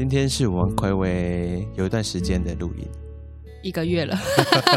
[0.00, 2.88] 今天是我们暌违有一段时间的录音，
[3.62, 4.18] 一个月了，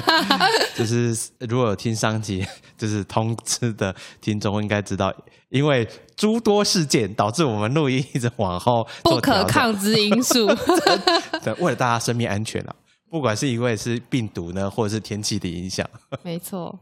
[0.75, 1.15] 就是
[1.47, 2.45] 如果有听上集
[2.77, 5.15] 就是通知的听众应该知道，
[5.47, 10.45] 因为诸多事件导致我们录音一直往后不可抗之因素。
[11.41, 12.75] 对，为了大家生命安全啊，
[13.09, 15.89] 不管是因为是病毒呢，或者是天气的影响。
[16.21, 16.77] 没错，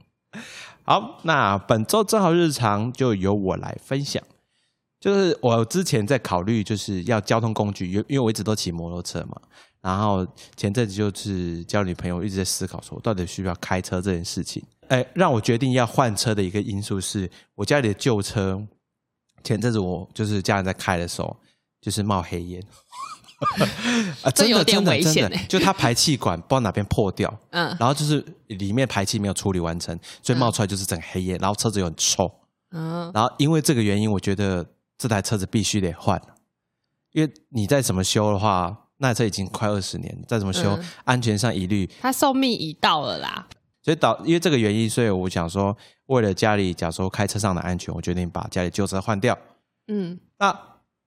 [0.84, 4.24] 好，那本周正好日常就由我来分享。
[5.02, 9.36] 就是我之前在考虑，就是要交通工具，因因为我一直都骑摩托车嘛。
[9.82, 14.64] 然后前阵子就是交女朋友，一直在思考说，我到底需不需要开车这件事情。
[14.90, 18.62] 哎，让我决定要换车的一个因素是我家里的旧车，
[19.44, 21.36] 前阵子我就是家人在开的时候，
[21.82, 22.64] 就是冒黑烟。
[24.22, 32.32] 啊，真的真的真的就它排气管不知道哪边破掉，嗯然后就是里面排气没有处理完成，所以冒出来就是整个黑烟，然后车子又很臭。
[32.70, 34.64] 嗯，然后因为这个原因，我觉得
[35.02, 36.22] 这台车子必须得换，
[37.12, 43.48] 因为你再怎么修的话，那台车已经快二十年，再怎么修，嗯安全上疑虑，它寿命已到了啦。
[43.82, 49.36] 所以导因为这个原因，所以我想说，为了家里假如说开车上的安全，我决定把家里旧车换掉。
[49.88, 50.56] 嗯，那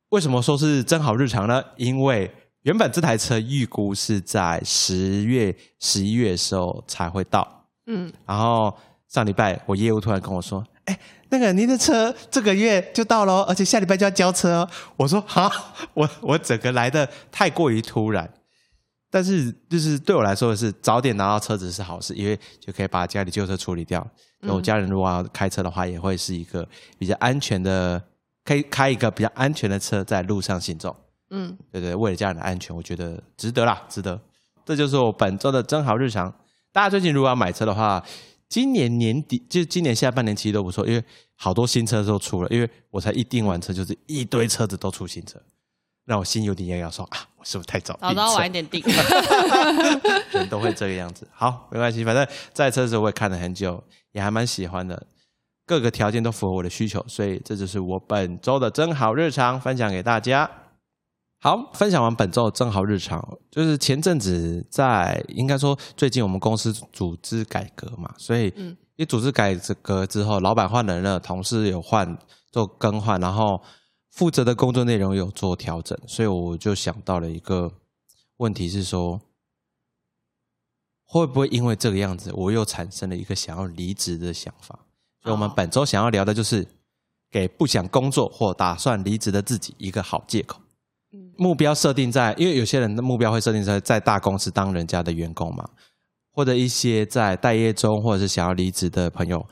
[0.08, 1.62] 为什么说是真好日常呢？
[1.76, 2.28] 因为
[2.62, 7.46] 原本这台车预估是在十月、十一月的时候才会到，
[7.86, 10.98] 嗯，然后上礼拜我业务突然跟我说：“哎，
[11.30, 15.50] 那个您的车这个月就到喽，而且下礼拜就要交车哦。”我说：“好，
[15.94, 18.28] 我我整个来的太过于突然。”
[19.10, 24.04] 但是就是对我来说是早点拿到车子是好事，因为就可以把家里旧车处理掉。
[24.40, 28.02] 那我家人如果要开车的话，也会是一个比较安全的，
[28.44, 30.96] 可以开一个比较安全的车在路上行走。
[31.30, 34.20] 嗯，对对，为了家人的安全，我觉得值得啦，值得。
[34.66, 36.34] 这就是我本周的真好日常。
[36.72, 38.04] 大家最近如果要买车的话，
[38.48, 41.02] 今年年底就今年下半年其实都不错，因为
[41.34, 42.48] 好多新车都出了。
[42.50, 45.40] 因为我才一订完车，就是一堆车子都出新车，
[46.04, 48.82] 让我心有点痒痒，说啊，我是不是太早早知道晚一点订。
[50.32, 51.26] 人都会这个样子。
[51.32, 55.06] 好，没关系，反正这台车子我也看了很久，也还蛮喜欢的，
[55.66, 60.48] 各个条件都符合我的需求，所以这就是我本周的真好日常分享给大家。
[61.44, 72.16] 好，分享完本周的正好日常，就是前阵子在应该说最近我们公司组织改革嘛，所以嗯一组织改革之后，老板换人了，同事有换
[72.50, 73.60] 做更换，然后
[74.12, 77.70] 负责的工作内容有做调整，所以我就想到了一个
[78.38, 79.20] 问题是说，
[81.04, 84.78] 会不会因为这个样子，我又产生了一个想要离职的想法？
[85.22, 86.66] 所以，我们哦本周想要聊的就是
[87.30, 90.58] 给不想工作或打算离职的自己一个好借口。
[91.36, 95.68] 目标设定在，因为有些人的目标会设定在在大公司当人家的员工嘛，
[96.30, 99.44] 或者一些在待业中或者是想要离职的朋友，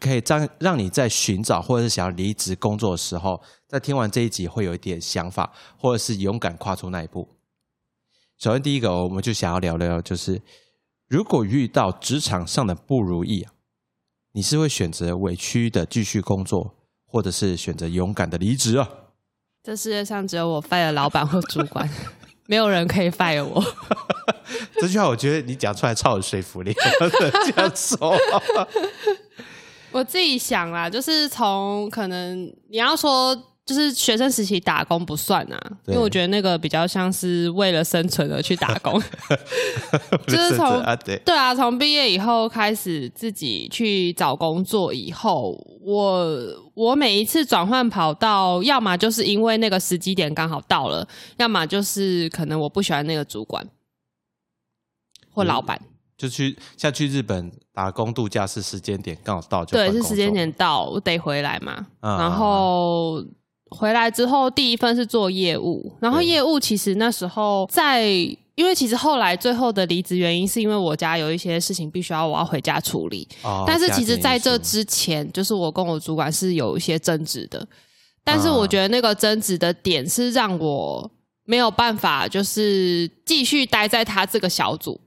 [0.00, 7.28] 可以让让你在寻找或者是想要离职工作的时候，在听完这一集会有一点想法，或者是勇敢跨出那一步。
[8.38, 10.40] 首先，第一个我们就想要聊聊，就是
[11.08, 13.52] 如果遇到职场上的不如意啊，
[14.32, 16.74] 你是会选择委屈的继续工作，
[17.06, 18.88] 或者是选择勇敢的离职啊？
[19.68, 21.86] 这世界上只有我 fire 老板或主管，
[22.48, 23.62] 没有人可以 fire 我。
[24.80, 26.74] 这句话我觉得你讲出来超有说服力，
[27.54, 28.16] 这样说。
[29.92, 33.36] 我自己想啦，就是从可能你要说，
[33.68, 38.98] 就是学生时期打工不算啊，因对为我觉得那个比较像是为了生存而去打工。
[40.26, 45.52] 就是从啊，对，对啊，从毕业以后开始自己去找工作以后，
[45.82, 46.26] 我
[46.72, 53.62] 我每一次转换跑道，要么就是因为那个时机点刚好到了，要么就是可能我不喜欢那个主管
[55.30, 55.78] 或老板。
[56.16, 61.86] 就去像去日本打工度假是时间点刚好到就对，是时间作点到，我得回来嘛。
[62.00, 63.24] 啊然后
[63.70, 68.06] 回来之后，第一份是做业务，然后业务其实那时候在，
[68.54, 77.66] 因为其实后来最后的离职原因是因为我家有一些事情必须要我要回家处理，哦但是其实在这之前，就是我跟我主管是有一些争执的，
[78.24, 78.54] 但是啊。
[78.54, 81.10] 我觉得那个争执的点是让我
[81.44, 85.00] 没有办法，就是继续待在他这个小组。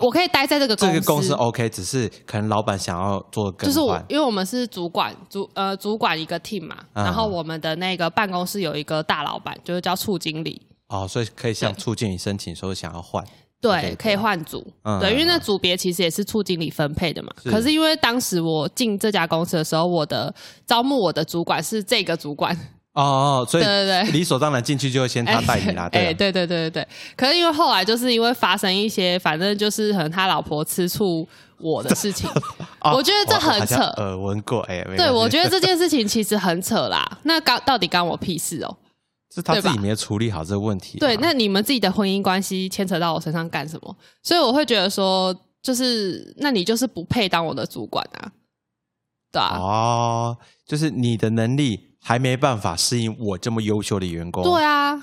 [0.00, 13.24] 我可以待在这个公司，这个公司 OK，只是可能老板想要做更就是我，因为我们是主管主呃主管一个 team 嘛，啊然后我们的那个办公室有一个大老板，就是叫处经理，哦，所以可以向处经理申请说想要换。
[13.60, 17.32] 对，可以换组，嗯对，因为那嗯组别其实也是处经理分配的嘛。
[17.42, 20.34] 是可是因为当时我进这家公司的时候，我的
[20.66, 22.54] 招募我的主管是这个主管，
[22.94, 26.88] 哦哦，所以对对对理所当然进去就会先他带你啦，哎、对啊对对对对对。
[27.16, 31.26] 可是因为后来就是因为发生一些，反正就是可能他老婆吃醋
[31.58, 32.30] 我的事情，
[32.80, 37.18] 哦我觉得这很扯好像耳闻过，哎，没对我觉得这 件事情其实很扯啦。
[37.24, 38.76] 那刚到底干我屁事哦？
[39.34, 41.00] 是他自己没有处理好这个问题啊。
[41.00, 43.96] 对，那你们自己的婚姻关系牵扯到我身上干什么？
[44.22, 48.30] 所以我会觉得说，就是那你就是不配当我的主管啊，
[49.32, 54.44] 对啊，哦，就是你的能力还没办法适应我这么优秀的员工。
[54.44, 54.94] 对啊，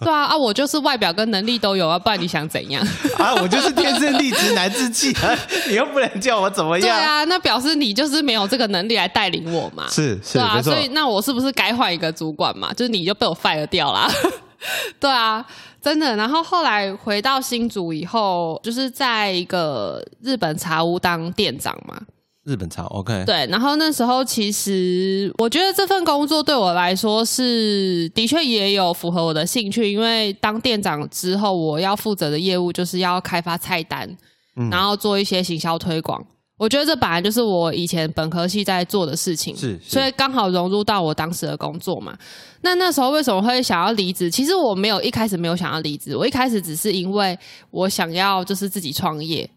[0.00, 0.36] 对啊啊！
[0.36, 2.82] 我就是外表跟能力都有啊，不然你想怎样？
[3.18, 5.36] 啊，我就是天生丽质难自弃啊，
[5.68, 6.88] 你又不能叫我怎么样？
[6.88, 9.86] 对啊，那表示你就是没有这个能力来带领我嘛。
[9.88, 12.72] 是是对啊，所以那我是不是该换一个主管嘛？
[12.72, 14.10] 就是你就被我 fire 掉啦。
[14.98, 15.44] 对啊，
[15.82, 16.16] 真的。
[16.16, 22.00] 然后后来回到新竹以后，就是在一个日本茶屋当店长嘛。
[22.46, 34.08] 日本茶 OK，对，然后那时候其实我觉得这份工作对我来说是的确也有符合我的兴趣，因为当店长之后，我要负责的业务就是要开发菜单，
[34.54, 36.24] 嗯然后做一些行销推广。
[36.56, 42.16] 我觉得这本来就是我以前本科系在做的事情，是是所以刚好融入到我当时的工作嘛。
[42.62, 44.30] 那那时候为什么会想要离职？
[44.30, 47.38] 其实我没有一开始没有想要离职，我一开始只是因为
[47.70, 49.50] 我想要就是自己创业，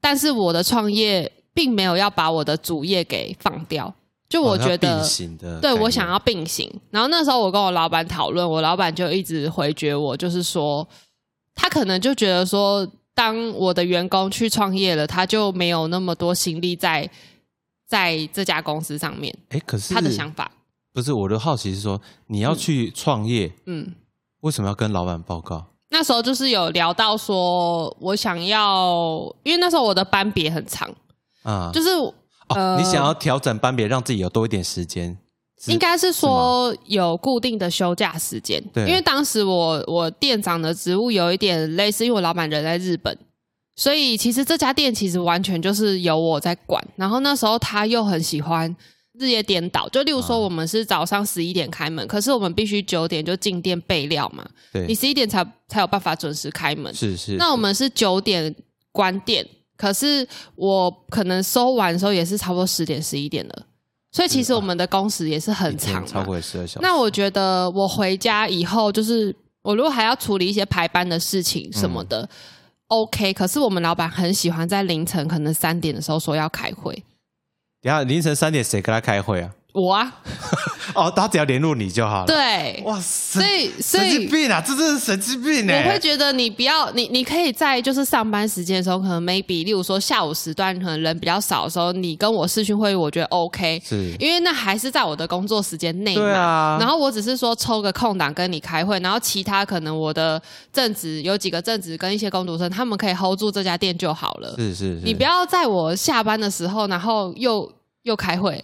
[0.00, 3.92] 但是我的创业并没有要把我的主业给放掉。
[4.28, 6.70] 就我觉得，并行的，对我想要并行。
[6.90, 10.86] 然后那时候我跟我老板讨论，我老板就一直回绝我，就是说
[11.54, 17.08] 他可能就觉得说，当我的员工去创业了，他就没有那么多心力在
[17.86, 19.34] 在这家公司上面。
[19.50, 20.50] 哎，可是他的想法，
[20.92, 23.94] 不是我的好奇是说，你要去创业，嗯，
[24.40, 25.64] 为什么要跟老板报告？
[25.88, 30.92] 那时候就是有聊到说，我想要，因为那时候我的班别很长，
[31.46, 32.12] 啊，就是哦，
[32.48, 35.16] 呃你想要调整班别，让自己有多一点时间，
[35.66, 38.86] 应该是说有固定的休假时间，对。
[38.86, 43.16] 因为当时我我店长的职务有一点类似，因为我老板人在日本，
[43.76, 46.84] 所以其实这家店其实完全就是由我在管。
[46.96, 48.74] 然后那时候他又很喜欢
[49.18, 50.38] 日夜颠倒，就例如说啊。
[50.38, 56.92] 我们是早上十一点开门，可是我们必须九点就进店备料嘛，你对，十一点才才有办法准时开门。
[56.94, 58.54] 是是，那我们是九点
[58.92, 59.46] 关店，
[59.76, 63.66] 可是我可能收完的时候也是差不多十点十一点了，
[64.10, 66.08] 所以其实我们的工时也是很长嘛。
[66.08, 72.28] 超过十二小时，那我觉得我回家以后，就是我如果还要处理一些排班的事情什么的、
[72.88, 76.94] o k 可是我们老板很喜欢在凌晨可能三点的时候说要开会，
[77.82, 79.52] 等下凌晨三点谁跟他开会啊？
[79.76, 80.10] 我啊，
[80.94, 84.26] 哦，他只要联络你就好了。，对，哇塞，所以所神经以。
[84.26, 85.84] 病啊，这真是神经病哎！
[85.84, 96.22] 我会觉得你不要你，你可以在就是上班时间的时候，可能 maybe 例如说下午时段可能人比较少的时候，你跟我视讯会议，我觉得 OK，是，因为那还是在我的工作时间内嘛。
[96.22, 100.40] 对啊，然后我只是说抽个空档跟你开会，然后其他可能我的
[100.72, 104.54] 正职有几个正职跟一些工读生，他们可以 hold 住这家店就好了。
[104.56, 107.70] 是是是，你不要在我下班的时候，然后又
[108.04, 108.62] 又开会，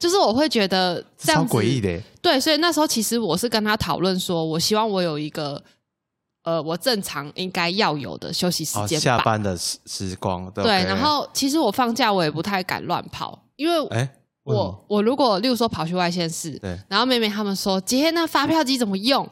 [0.00, 5.62] 就是我会觉得这样子诡异的欸，对，所以那时候其实我是跟他讨论说，我希望我有一个
[6.42, 9.04] 呃，我正常应该要有的休息时哦，间吧。
[9.04, 14.10] 下班的时时光，对对然后其实我放假我也不太敢乱跑，因为哎，
[14.44, 19.28] 我我如果例如说跑去外县市，对然后妹妹他们说姐那发票机怎么用？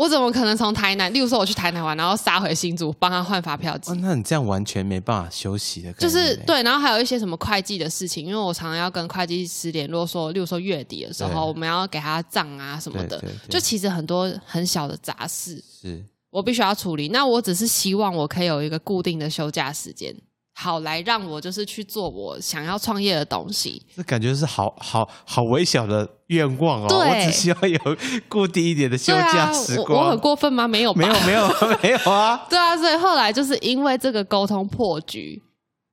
[0.00, 3.90] 我怎么可能从台南，例如说我去台南玩，然后杀回新竹帮他换发票机？
[3.90, 13.48] 哦，那你这样完全没办法休息的就是对，然后还有一些什么会计的事情，因为我常常要跟会计师联络说，例如说月底的时候，我们要给他账啊什么的对对，对。
[13.50, 16.02] 就其实很多很小的杂事，是。
[16.30, 17.08] 我必须要处理。
[17.08, 20.14] 那我只是希望我可以有一个固定的休假时间，
[20.60, 23.82] 好来让我就是去做我想要创业的东西。
[23.96, 27.78] 这感觉是好好好微小的愿望哦，我只希望有
[28.28, 30.68] 固定一点的休假时，我我很，过分吗？
[30.68, 31.48] 没有吧，没有没有
[31.82, 35.42] 没有啊，对啊，所以后来就是因为这个沟通破局，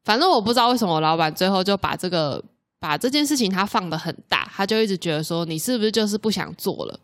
[0.03, 2.43] 反正我不知道为什么我老板最后就把这个
[2.77, 6.99] 把这件事情他放的很大，他就一直觉得说你是不是就是不想做了？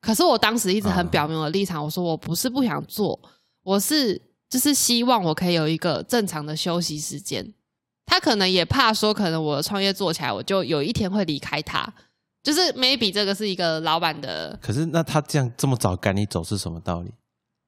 [0.00, 3.18] 可是我当时一直很啊表明我的立场，我说我不是不想做，
[3.62, 4.20] 我是
[4.54, 7.44] 就是希望我可以有一个正常的休息时间。
[8.06, 11.92] 他可能也怕说，可能我的创业做起来，我就有一天会离开他。
[12.40, 17.10] 就是 maybe 这个是一个老板的，可是那他这样这么早赶你走是什么道理？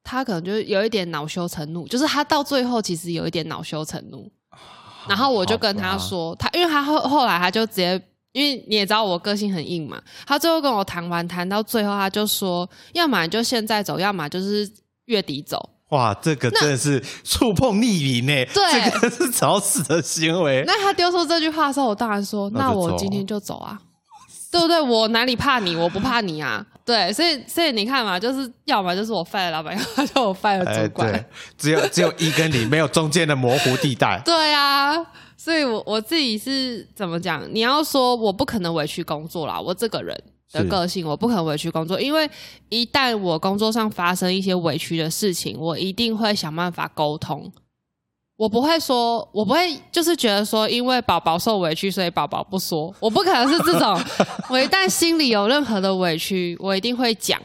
[0.05, 4.31] 他可能就有一点恼羞成怒，就是他到最后其实有一点恼羞成怒。
[5.09, 8.01] 然后我就跟他说，他因为他后后来他就直接
[8.31, 10.01] 因为你也知道我个性很硬嘛。
[10.25, 14.71] 他最后跟我谈完，谈到最后他就说，要么就现在走，要么就是
[15.07, 15.71] 月底走。
[15.91, 20.65] 哇，这个真的是触碰逆鳞诶，对这个是找死的行为。
[20.67, 23.79] 那他丢出这句话的时候，我当然说，那那我今天就走啊，
[24.51, 24.81] 对不对？
[24.81, 25.77] 我哪里怕你？
[25.77, 26.67] 我不怕你啊。
[26.85, 31.13] 对，所以所以你看嘛，就是要么就是我 fire 老板，要么就我 fire 哎，主管。
[31.13, 31.25] 对，
[31.59, 34.21] 只有只有一跟零，没有中间的模糊地带。
[34.27, 34.97] 对啊，
[35.37, 37.43] 所以我我自己是怎么讲？
[37.53, 40.17] 你要说我不可能委屈工作啦，我这个人
[40.53, 42.29] 的个性，我不可能委屈工作，因为
[42.69, 47.53] 一旦我工作上发生一些委屈的事情，我一定会想办法沟通。
[48.37, 52.95] 我不会说，我不会就是觉得说，因为宝宝受委屈，所以宝宝不说。
[53.01, 53.99] 我不可能是这种，
[54.51, 57.41] 我一旦心里有任何的委屈，我一定会讲。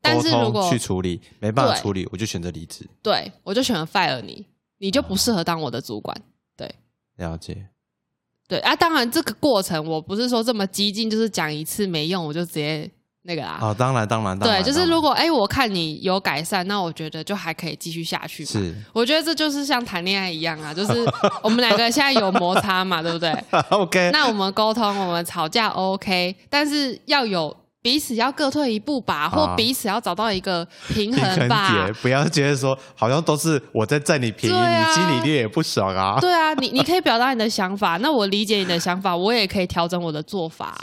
[0.00, 2.88] 但是如果去处理，没办法处理，我就选择离职。
[3.02, 4.46] 对我就选择 fire 你，
[4.78, 6.16] 你就不适合当我的主管。
[6.56, 6.74] 对，
[7.16, 7.68] 了解，
[8.48, 12.88] 对啊，当然这个过程我不是说这么激进，就是讲一次没用我就直接
[13.22, 13.58] 那个啦。
[13.60, 18.44] 哦，当然，当然，当然，对，就是如果哎、我看你有改善，那我觉得就还可以继续下去。
[18.44, 21.04] 是我觉得这就是像谈恋爱一样啊，就是
[21.42, 23.32] 我们两个现在有摩擦嘛，对不对？
[23.70, 27.54] OK，那我们沟通，我们吵架 OK，但是要有
[27.86, 31.94] 彼此要各退一步吧，或彼此要找到一个平平衡衡吧点，。
[32.02, 36.18] 不要觉得说好像都是我在占你便宜，你心里面也不爽啊。
[36.20, 40.76] 对啊，你你可以表达你的想法， 那我理解你的想法，我也可以调整我的做法。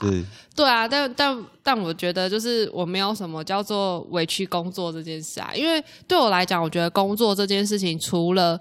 [0.55, 8.57] 对啊，但但但我觉得就是我没有什么叫做委屈工作这件事啊，因为对我来讲，我觉得工作这件事情除了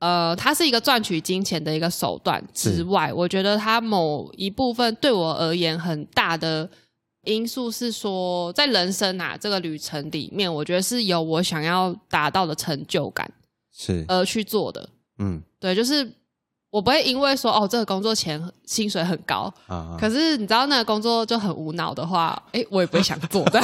[0.00, 6.68] 呃，它是一个赚取金钱的一个手段之外，我觉得它某一部分对我而言很大的
[7.26, 13.30] 因素是说，在人生啊这个旅程里面，我觉得是有我想要达到的成就感
[13.76, 14.88] 是，而去做的。
[15.18, 16.10] 嗯对，就是
[16.70, 23.60] 我不会因为说哦，这个工作钱薪水很高，啊，可是你知道那个工作就很无脑的话，哎，我也不会想做的。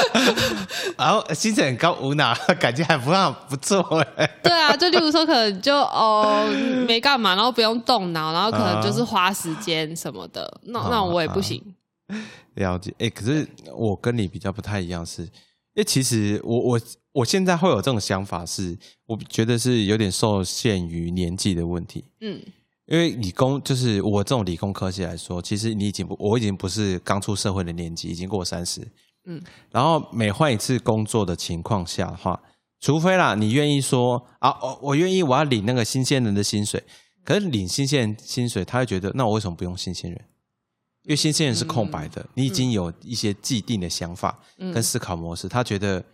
[0.98, 3.80] 然后薪水很高，无脑，感觉还不让不做
[4.16, 4.26] 哎。
[4.42, 6.46] 对啊，就例如说，可能就哦
[6.86, 11.62] 没干嘛，然后不用动脑，然后可能就是花时间什么的，那那我也不行。
[12.54, 15.28] 了解，哎，可是我跟你比较不太一样是，因
[15.76, 16.80] 为其实我我
[17.12, 22.04] 我现在会有这种想法是，我觉得是有点受限于年纪的问题。
[22.20, 22.40] 嗯
[22.86, 28.80] 因为理工就是我这种理工科系来说，其实你已经不，我已经不是刚出社会的年纪，已经过三十。
[29.24, 32.40] 嗯，然后每换一次工作的情况下的话，
[32.78, 36.80] 除非啦，你愿意说啊，我，我愿意，我要领那个新鲜人的薪水。
[37.24, 40.24] 可是领新鲜人薪水，他会觉得，那我为什么不用新鲜人？
[41.06, 44.72] 因为新鲜人是空白的，你已经有一些既定的想法嗯。
[44.72, 46.04] 跟思考模式，他觉得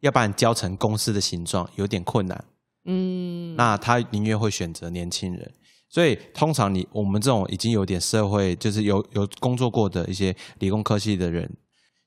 [0.00, 2.44] 要把你教成公司的形状有点困难。
[2.84, 5.52] 嗯，那他宁愿会选择年轻人。
[5.88, 11.50] 所以通常你我们这种已经有点社会，就是有有工作过的一些理工科系的人，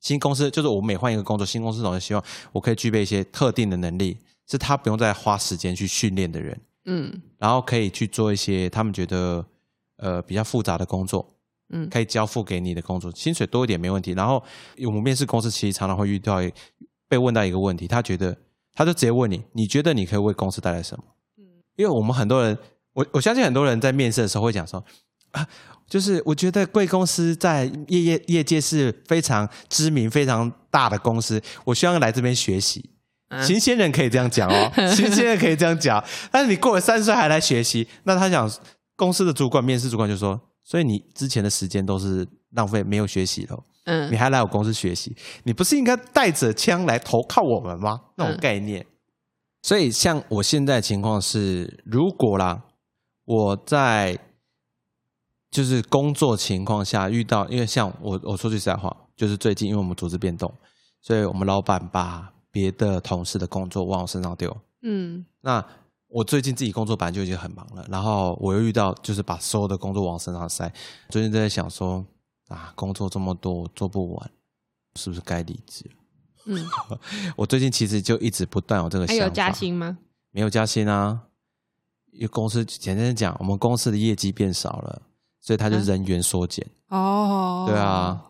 [0.01, 7.21] 新公司就是我每换一个工作，新公司总是希望我可以具备一些特定的能力，是他不用再花时间去训练的人，嗯。
[7.37, 9.45] 然后可以去做一些他们觉得
[9.97, 11.34] 呃比较复杂的工作，
[11.69, 14.11] 嗯可以交付给你的工作，薪水多一点没问题。
[14.13, 14.43] 然后
[14.85, 16.37] 我们面试公司其实常常会遇到
[17.07, 18.35] 被问到一个问题，他觉得
[18.73, 21.03] 他就直接问你，你觉得你可以为公司带来什么？
[21.37, 21.43] 嗯
[21.75, 22.57] 因为我们很多人，
[22.93, 24.83] 我我相信很多人在面试的时候会讲说
[25.31, 25.45] 啊，
[25.89, 32.89] 就是我觉得贵公司在业业业界是非常知名、非常大的公司，我希望来这边学习。
[33.27, 38.49] 啊新鲜人可以这样讲哦， 新鲜人可以这样讲，但是你过了三十岁还来学习，那他想
[38.95, 43.55] 公司的主管、面试主管就说，所以你之前的时间都是浪费，没有学习了，
[43.85, 48.01] 你嗯还来我公司学习，你不是应该带着枪来投靠我们吗？
[48.17, 48.85] 那种嗯概念。
[49.61, 52.63] 所以像我现在的情况是，如果啦，
[53.25, 54.17] 我在
[55.49, 60.51] 就是工作情况下遇到，因为像我我说句实在话，就是最近因为我们组织变动，
[61.01, 64.55] 所以我们老板把别的同事的工作往我身上丢。
[64.81, 65.63] 嗯那
[66.15, 70.71] 我最近自己工作本来就已经很忙了，然后我又遇到就是把所有的工作往身上塞，
[71.09, 72.05] 最近在想说
[72.47, 74.31] 啊，工作这么多我做不完，
[74.95, 75.91] 是不是该离职？
[76.45, 76.65] 嗯，
[77.35, 79.19] 我最近其实就一直不断有这个想法。
[79.19, 79.97] 还有加薪吗？
[80.31, 81.19] 没有加薪啊？
[82.13, 85.01] 因为公司简单地讲，我们公司的业绩变少了，
[85.41, 86.65] 所以他就嗯人员缩减。
[86.87, 88.23] 哦，对啊，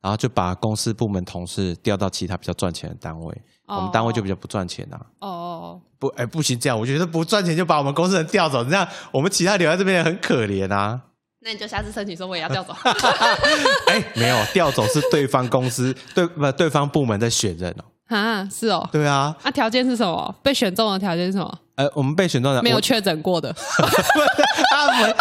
[0.00, 5.06] 然后就把公司部门同事调到其他比较赚钱的单位，哦，我们单位就比较不赚钱啊。
[5.18, 5.43] 哦哦
[6.04, 11.00] 不，哎，不行，这样我觉得不赚钱就把我们公司人调走，这样我们其他留在这边也很可怜啊。
[11.40, 12.74] 那你就下次申请说我也要调走。
[13.88, 17.84] 哎，没有调走是对方公司对不对方部门在选人哦，
[18.14, 18.86] 啊，是哦。
[18.92, 20.34] 对啊，啊，条件是什么？
[20.42, 21.58] 被选中的条件是什么？
[21.76, 23.50] 呃，我们被选中的没有确诊过的。
[24.70, 25.16] 他们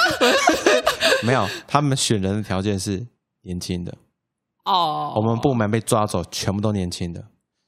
[1.24, 3.06] 没有，他们选人的条件是
[3.44, 3.94] 年轻的。
[4.66, 7.24] 哦，我们部门被抓走，全部都年轻的，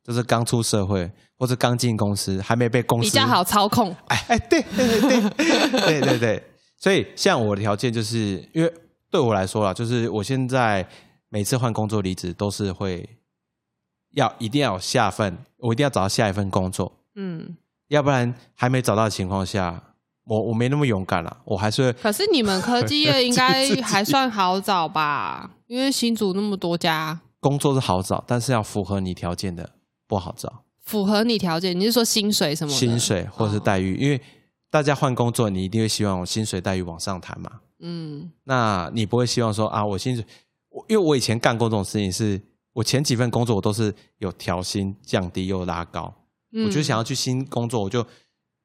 [0.06, 3.96] 就是刚出社会或者刚进公司，还没被公司比较好操控。
[4.08, 5.30] 哎哎，对对对
[5.72, 6.44] 对对对，
[6.78, 8.72] 所以像我的条件就是因为
[9.10, 10.88] 对我来说啦，就是我现在
[11.30, 13.10] 每次换工作离职都是会
[14.14, 17.58] 要一定要有下份，我一定要找到下一份工作，嗯，
[17.88, 19.82] 要不然还没找到的情况下，
[20.26, 25.50] 我我没那么勇敢了，我还是可是你们科技业 应该还算好找吧？
[25.68, 29.70] 因为新组那么多家，工作是好找，但是要符合你条件的
[30.08, 32.78] 不好找，符合你条件，你是说薪水什么的？
[32.78, 34.22] 薪水或是待遇，因为
[34.70, 37.52] 大家换工作，你一定会希望我薪水待遇往上谈嘛。
[37.80, 38.32] 嗯。
[38.44, 40.26] 那你不会希望说啊，我薪水，
[40.70, 42.40] 我因为我以前干过这种事情是，
[42.74, 46.14] 我前几份工作我都是有调薪、降低又拉高，
[46.52, 48.06] 嗯，我就想要去新工作，我就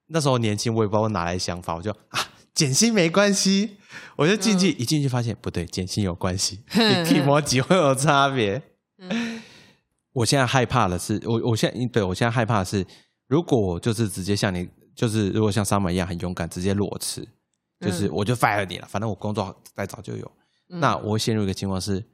[0.09, 2.21] 那时候年轻，我也不知道我哪来想法，我就啊
[2.53, 3.77] 减薪没关系，
[4.17, 8.61] 我就进去、一进去发现不对，减薪有关系， 你提摩几会有差别。
[10.11, 12.85] 嗯我现在害怕的是，我我现在对我现在害怕的是，
[13.29, 17.27] 如果我就是直接像你，就是如果像沙门一样很勇敢，直接裸辞，
[17.79, 20.33] 就是嗯我就 fire 你了，反正我工作再早就有。
[20.71, 22.05] 嗯那我会陷入一个情况是，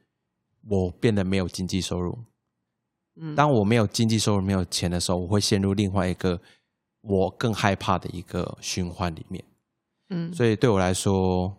[0.67, 2.17] 我变得没有经济收入。
[3.19, 6.39] 嗯当我没有经济收入、没有钱的时候，我会陷入另外一个
[7.01, 9.43] 我更害怕的一个循环里面。
[10.11, 11.51] 嗯所以对我来说，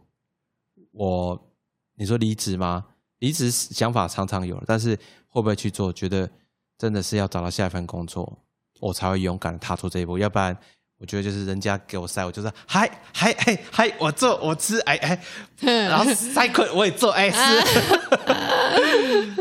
[0.92, 1.52] 我
[1.96, 2.84] 你说离职吗？
[3.18, 4.96] 离职想法常常有，但是
[5.38, 5.92] 会不会去做？
[5.92, 6.28] 觉得
[6.76, 8.38] 真的是要找到下一份工作，
[8.80, 10.18] 我才会勇敢的踏出这一步。
[10.18, 10.56] 要不然，
[10.98, 15.22] 我觉得就是人家给我塞，我就是嗨嗨嗨嗨，我做我吃，哎哎，
[15.88, 17.38] 然后塞困我也做，哎是。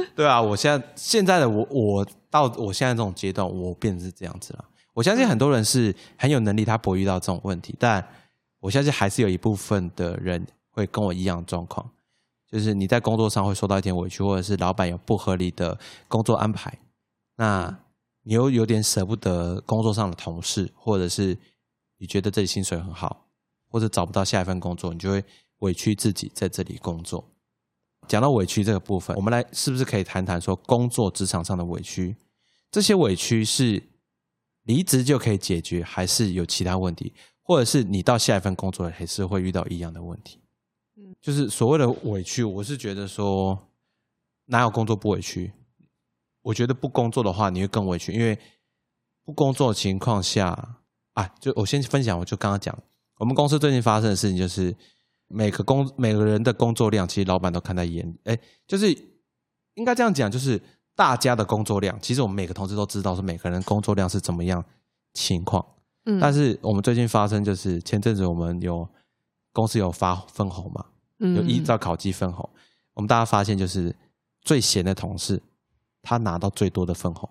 [0.15, 4.65] 对啊，我现在现在的我，我到我现在这种阶段，我变成是这样子了。
[4.93, 8.03] 我相信很多人是很有能力，他不会遇到这种问题，但
[8.59, 11.87] 我相信还是有一部分的人会跟我一样的状况，
[12.57, 16.75] 就是你在工作上会受到一点委屈，或者是老板有不合理的工作安排，
[17.35, 17.83] 那
[18.23, 21.37] 你又有点舍不得工作上的同事，或者是
[21.99, 23.27] 你觉得这里薪水很好，
[23.69, 25.23] 或者找不到下一份工作，你就会
[25.59, 27.23] 委屈自己在这里工作。
[28.07, 32.15] 讲到委屈这个部分，我们来是不是可以谈谈说工作职场上的委屈？
[32.71, 33.83] 这些委屈是
[34.63, 37.13] 离职就可以解决，还是有其他问题？
[37.43, 40.39] 或者是你到下一份工作还是会遇到一样的问题？
[40.97, 43.69] 嗯就是所谓的委屈，我是觉得说
[44.45, 45.53] 哪有工作不委屈？
[46.41, 48.37] 我觉得不工作的话，你会更委屈，因为
[49.23, 50.77] 不工作的情况下
[51.13, 52.77] 啊，就我先分享，我就刚刚讲，
[53.19, 54.75] 我们公司最近发生的事情就是
[55.27, 58.91] 每个工每个人的工作量，其实老板都看在眼里，哎，就是
[59.75, 60.59] 应该这样讲，就是
[60.95, 64.63] 大家的工作量，其实我们每个同事都知道，是每个人工作量是怎么样
[65.13, 65.63] 情况。
[66.05, 68.87] 嗯但是我们最近发生就是前阵子我们有
[69.57, 70.85] 公司有发分红嘛，
[71.17, 72.47] 有依照考绩分红，
[72.93, 73.95] 我们大家发现就是
[74.41, 75.41] 最闲的同事，
[76.03, 77.27] 他拿到最多的分红，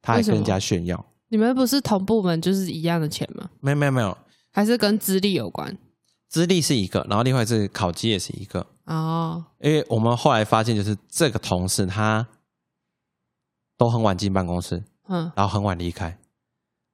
[0.00, 1.04] 他还跟人家炫耀。
[1.26, 3.50] 你们不是同部门就是一样的钱吗？
[3.58, 4.16] 没有没有没有，
[4.52, 5.76] 还是跟资历有关？
[6.28, 8.64] 资历是一个，然后另外是考绩也是一个。
[8.84, 12.24] 哦，因为我们后来发现，就是这个同事他
[13.76, 16.16] 都很晚进办公室，嗯，然后很晚离开，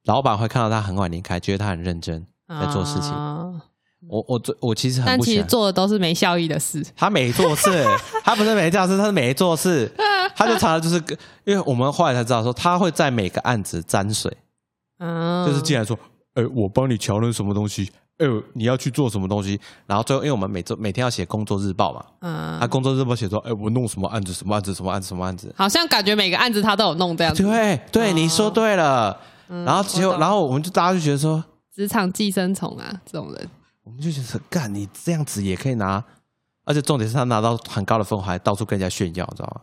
[0.05, 3.11] 老板会看到他很晚离开，觉得他很认真在做事情。
[3.11, 3.61] 啊
[4.07, 6.85] 我我最我其实很但其实欢做的都是没效益的事。
[6.95, 7.85] 他没做事，
[8.23, 9.91] 他不是没做事，他是没做事，
[10.35, 14.35] 他就常常就是跟，因为我们后来才知道说，他会在每个案子沾水，
[14.99, 15.97] 嗯，就是进来说，
[16.35, 27.43] 哎、我帮你瞧那什么东西，哎、你要去做什么东西，然后最后因为我们每周每天要写工作日报嘛，嗯他，工作日报写说，哎、我弄什么案子，什么案子，什么案子，什么案子，好像感觉每个案子他都有弄这样子。
[27.43, 27.79] 对。
[27.91, 29.17] 对，哦你说对了，
[29.49, 33.49] 嗯然后结果，懂然后我们就大家就觉得说，职场寄生虫啊，这种人，
[33.85, 36.03] 我们就觉得干你这样子也可以拿，
[36.65, 39.61] 而且重点是他拿到很高的分，还到处跟人家炫耀，知道吗？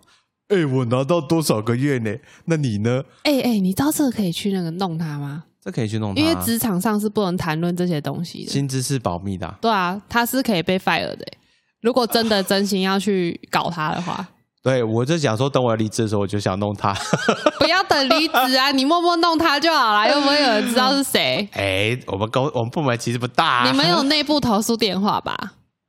[0.49, 2.15] 哎、我拿到多少个月呢？
[2.45, 3.03] 那你呢？
[3.25, 5.45] 哎、哎、你知道这个可以去那个弄他吗？
[5.61, 8.51] 这可以去弄他啊，因为职场上是不能谈论这些东西的。
[8.51, 11.39] 薪资是保密的啊、对啊，他是可以被 fire 的欸。
[11.81, 14.29] 如果真的真心要去搞他的话，
[14.63, 16.95] 对，我就想说，等我离职的时候，我就想弄他。
[17.59, 21.49] 不要等离职啊，你默默弄他就好了，又不会有人知道是谁。
[21.53, 24.03] 哎、我们公我们部门其实不大、啊你们有？
[24.05, 25.37] 内部投诉电话吧？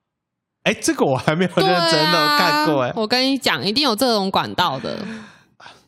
[0.64, 4.98] 哎、这个我还没有认真的啊，看过哎、我跟你讲，一定有这种管道的。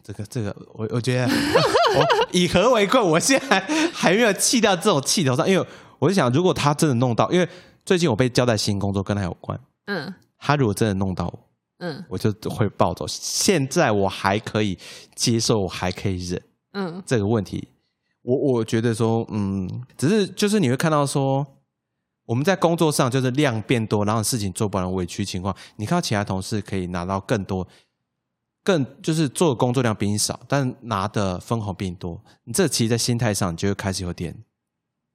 [0.04, 3.60] 这个这个，我我觉得我以和为贵，我现在
[3.92, 5.68] 还没有气到这种气头上，因为
[5.98, 7.50] 我就想，如果他真的弄到，因为
[7.84, 11.40] 最近我被交代新工作跟他有关，嗯他如果真的弄到我，
[11.80, 12.04] 嗯。
[12.10, 13.06] 我就会暴走。
[13.08, 14.78] 现在我还可以
[15.16, 16.42] 接受，我还可以忍，
[16.74, 17.04] 嗯。
[17.06, 17.68] 这个问题，
[18.22, 21.46] 我我觉得说，嗯，只是就是你会看到说，
[22.26, 27.68] 我们在工作上就是量变多，然后事情做不完委屈情况，你看到其他同事可以拿到更多，
[28.64, 34.36] 更就是做的工作量比你少，但拿的分红比你多，你这其实在心态上你就会开始有点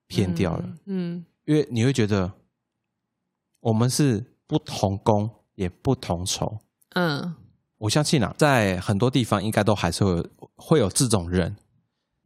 [0.07, 1.25] 偏掉了，嗯。
[1.46, 2.31] 因为你会觉得
[3.59, 5.29] 我们是不同工
[5.61, 6.59] 也不同酬，
[6.94, 7.35] 嗯。
[7.77, 11.57] 我相信啊，在很多地方应该都还是会有会有这种人，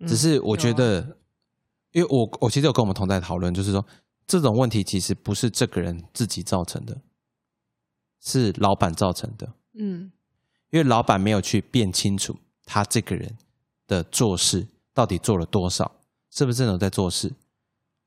[0.00, 1.16] 嗯，只是我觉得，
[1.92, 3.84] 因为我我其实有跟我们同在讨论，就是说
[4.26, 7.00] 这种问题其实不是这个人自己造成的，
[8.20, 10.10] 是老板造成的，嗯。
[10.70, 13.32] 因为老板没有去辨清楚他这个人
[13.86, 15.88] 的做事到底做了多少，
[16.32, 17.32] 是不是真的有在做事，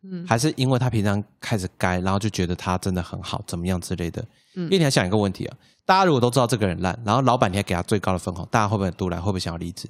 [0.04, 4.28] 嗯，还是因为他平常开始该，然后就觉得他真的很好，怎么样之类的。
[4.58, 9.18] 嗯因为你要想一个问题啊，大家如果都知道这个人烂，然后老板你还给他最高的分红，大家会不会很杜来？
[9.18, 9.88] 会不会想要离职？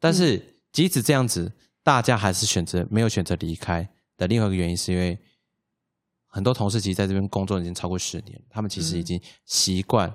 [0.00, 0.40] 但是
[0.72, 5.18] 即使这样子，大家还是选择没有选择离开的另外一个原因，是因为
[6.26, 10.12] 很多同事其实在这边工作已经超过十年，他们其实已经习惯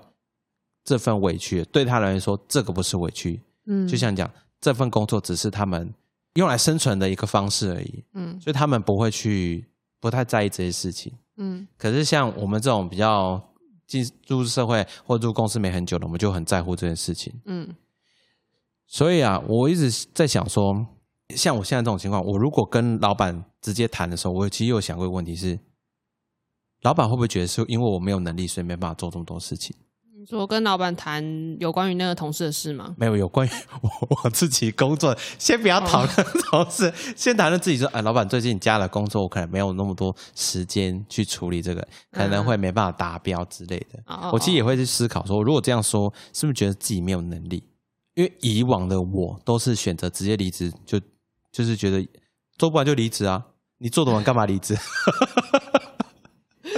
[0.86, 4.30] 这份委屈了，对他来说，这个不是委屈，嗯就像讲
[4.62, 5.94] 这份工作只是他们
[6.36, 9.68] 用来生存的一个方式而已，嗯所以他们不会去
[10.00, 11.12] 不太在意这些事情。
[11.38, 13.42] 嗯可是像我们这种比较
[14.02, 17.34] 进入社会或入公司没很久了，我们就很在乎这件事情。
[17.46, 17.76] 嗯
[18.88, 20.86] 所以啊，我一直在想说，
[21.36, 25.60] 像我现在这种情况，我如果跟老板直接谈的时候，我其实有想过一个问题是，
[26.82, 29.76] 老板会不会觉得是因为我没有能力，所以没办法做这么多事情？
[30.24, 31.22] 你说跟老板谈
[31.60, 32.96] 有关于那个同事的事吗？
[32.98, 33.90] 没有，有关于 我
[34.24, 36.16] 我自己工作，先不要讨论
[36.50, 44.00] 同事，先谈论自己说，哎，老板最近加了工作，我可能没有那么多时间去处理这个，可能会没办法达标之类的。
[44.06, 47.62] 哦我其实也会去思考说，如果这样说，是不是觉得自己没有能力？
[48.14, 50.98] 因为以往的我都是选择直接离职，就
[51.52, 52.08] 就是觉得
[52.58, 53.44] 做不完就离职啊，
[53.78, 54.74] 你做得完干嘛离职？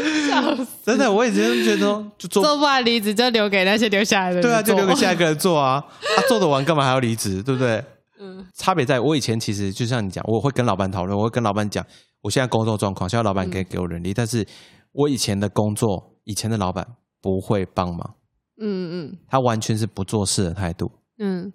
[0.29, 5.73] 笑死真的，我以前觉得 就做做不完离职就留给那些留下来的人对啊，就留给下一个人做啊，
[6.17, 7.41] 啊，做得完干嘛还要离职？
[7.43, 7.84] 对不对？
[8.19, 11.86] 嗯差别在我以前其实就像你讲，我会跟老板讨论，我会跟老板讲
[12.21, 14.45] 我现在工作状况，希望老板可以给我人力，但是
[14.93, 16.86] 我以前的工作，以前的老板
[17.21, 18.15] 不会帮忙，
[18.62, 21.51] 嗯嗯他完全是不做事的态度，嗯，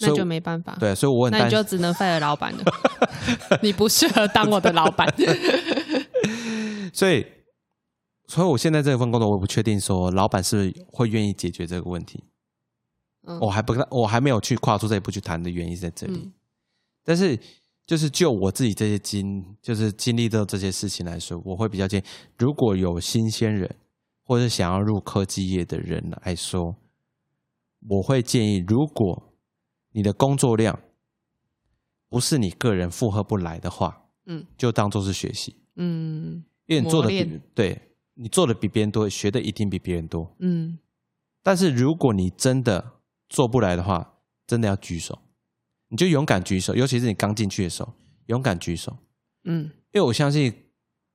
[0.00, 0.76] 那就没办法。
[0.78, 1.62] 对，所以我很那你就。
[1.64, 2.62] 只能废了老板了。
[3.62, 5.06] 你不适合当我的老板。
[6.92, 7.26] 所以，
[8.26, 12.24] 所以我现在这份工作，我不确定说老板是不是会愿意解决这个问题。
[13.26, 16.18] 嗯我还不，我还没有去跨出这一步去谈的原因在这里。
[16.24, 16.32] 嗯
[17.04, 17.38] 但是，
[17.86, 22.04] 就是就我自己这些经，就是经历到这些事情来说，我会比较建议，
[22.36, 23.76] 如果有新鲜人
[24.24, 26.76] 或者想要入科技业的人来说，
[27.88, 29.32] 我会建议，如果
[29.92, 30.78] 你的工作量
[32.10, 37.82] 不是你个人负荷不来的话，嗯就当做是学习，嗯因为你做的比对
[38.14, 40.34] 你做的比别人多，学的一定比别人多。
[40.38, 40.78] 嗯
[41.42, 42.92] 但是如果你真的
[43.28, 44.14] 做不来的话，
[44.46, 45.18] 真的要举手，
[45.88, 47.92] 你就勇敢举手，尤其是你刚进去的时候，
[48.26, 48.96] 勇敢举手，
[49.44, 50.52] 嗯因为我相信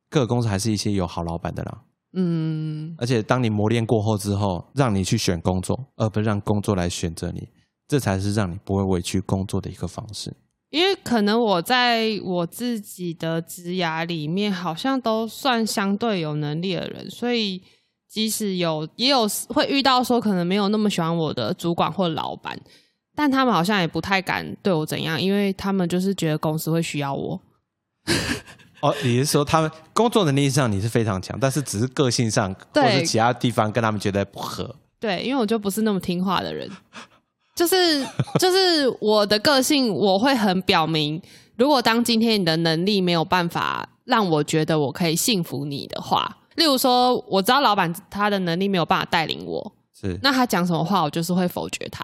[0.10, 1.84] 各个公司还是一些有好老板的啦。
[2.14, 7.50] 嗯而且当你磨练过后之后，让你去选工作，而不是让工作来选择你，
[7.88, 10.36] 这才是让你不会委屈工作的一个方式。
[10.74, 17.62] 因为可能我在我自己的职涯里面，好像都算相对有能力的人，所以
[18.10, 22.60] 即使有也有会遇到说可能没有那么喜欢我的主管或老板，
[23.14, 27.40] 但他们好像也不太敢对我怎样，因为他们就是觉得公司会需要我。
[28.82, 34.76] 哦，你是说他们工作能力上你是非常强，但是只是个性上或对者其他地方跟他们觉得不合。
[35.00, 36.68] 对，因为我就不是那么听话的人，
[37.56, 38.06] 就是
[38.40, 41.22] 就是我的个性，我会很表明，
[41.58, 52.04] 如果当今天你的能力没有办法让我觉得我可以信服你的话，例如说我知道老板他的能力没有办法带领我，是，那他讲什么话，我就是会否决他。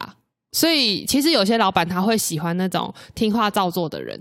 [0.52, 4.20] 所以其实有些老板他会喜欢那种听话照做的人，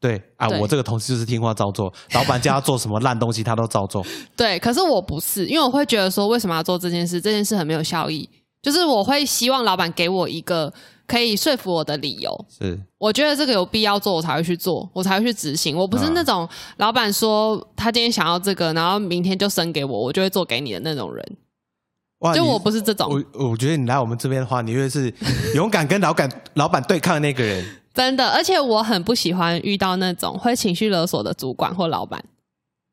[0.00, 4.04] 对啊，对我这个同事就是听话照做，老板叫他做什么烂东西，他都照做。
[4.36, 7.20] 对，可是我不是，因为我会觉得说，为什么要做这件事？
[7.20, 8.28] 这件事很没有效益。
[8.66, 10.72] 就是我会希望老板给我一个
[11.06, 15.76] 可以说服我的理由，是，我觉得这个有必要做，我才会去做，我才会去执行。
[15.76, 16.48] 我不是嗯那种
[16.78, 21.36] 老板说他今天想要这个，然后明天就生给我，我就会做给你的那种人。
[22.18, 25.14] 哇就我不是这种，我我觉得你来我们这边的话，你会是
[25.54, 27.64] 勇敢跟老板老板对抗的那个人。
[27.94, 32.22] 真的，而且我很不喜欢遇到那种会情绪勒索的主管或老板。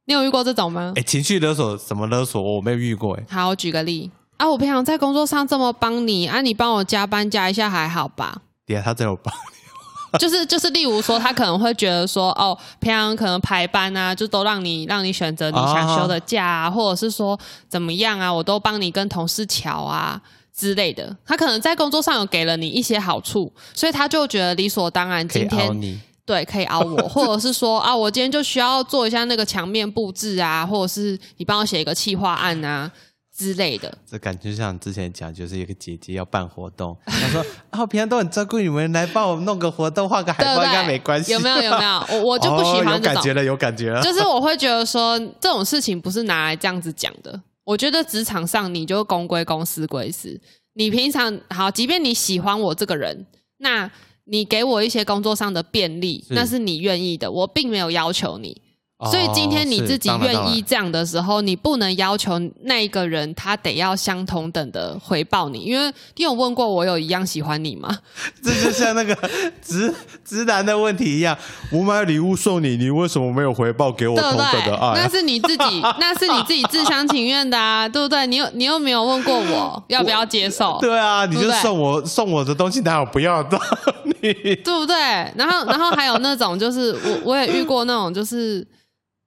[0.05, 1.01] 你有遇过这种吗哎、？
[1.01, 2.39] 情绪勒索什么勒索？
[2.39, 3.25] 我没有遇过哎。
[3.27, 8.41] 好，我举个例啊，我平常在工作上这么帮你啊，你帮我加班加一下还好吧？
[8.65, 9.33] 对啊，他真有帮。
[10.19, 17.35] 就是就是，例如说，他可能会觉得说，哦，平常可能排班啊，就都让你让你选择你想休的假啊，或者是说
[17.67, 20.21] 怎么样啊，我都帮你跟同事瞧啊
[20.55, 21.17] 之类的。
[21.25, 32.91] 他可能在工作上有给了你一些好处，所以他就觉得理所当然，今天你对可以熬我，或者是说啊，我今天就需要做一下那个墙面布置啊，或者是你帮我写一个企划案啊。
[33.35, 41.31] 之类的，这感觉像之前讲，就是一个姐姐要办活动，她说啊，我平常都很照顾你们，来帮我弄个活动，画个海报应该没关系。
[41.31, 41.61] 有没有？
[41.63, 41.91] 有没有？
[42.19, 43.13] 我我就不喜欢这种。
[43.13, 44.03] 有感觉了，有感觉了。
[44.03, 47.41] 就 是我会觉得说，这种事情不是拿来这样子讲的。
[47.63, 50.39] 我觉得职场上你就公归公，私归私。
[50.75, 53.25] 你平常好，即便你喜欢我这个人，
[53.57, 53.89] 那
[54.25, 58.61] 你给我一些工作上的便利，那是你愿意的，我并没有要求你。
[59.11, 67.97] 所以今天你自己愿意这样的时候，你不能要求那一个人他得要相同等的回报你，因为你有问过我有一样喜欢你吗？
[68.43, 69.15] 这就像那个
[69.61, 71.37] 直直男的问题一样，
[71.71, 74.93] 我买礼物送你，你为什么没有回报给我同等的爱？
[74.95, 78.25] 那是你自己， 那是你自己自相情愿的啊， 对不对？
[78.27, 80.77] 你又你又没有问过我要不要接受？
[80.81, 83.59] 对啊，你就送我送我的东西，哪有不要的？
[84.03, 84.95] 你对不对？
[85.35, 88.65] 然后然后还有那种就是我我也遇过那种就是。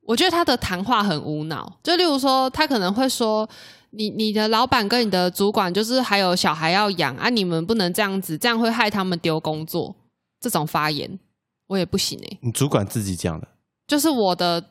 [0.06, 3.48] 我觉得他的谈话很无脑，就例如说，他可能会说
[3.90, 9.94] ：“你你的老板跟你的主管就是还有小孩要养啊，你们不能这样子，这样会害他们丢工作。”
[10.40, 11.18] 这种发言
[11.66, 12.38] 我也不行哎。
[12.40, 13.48] 你主管自己讲的，
[13.88, 14.62] 就是我的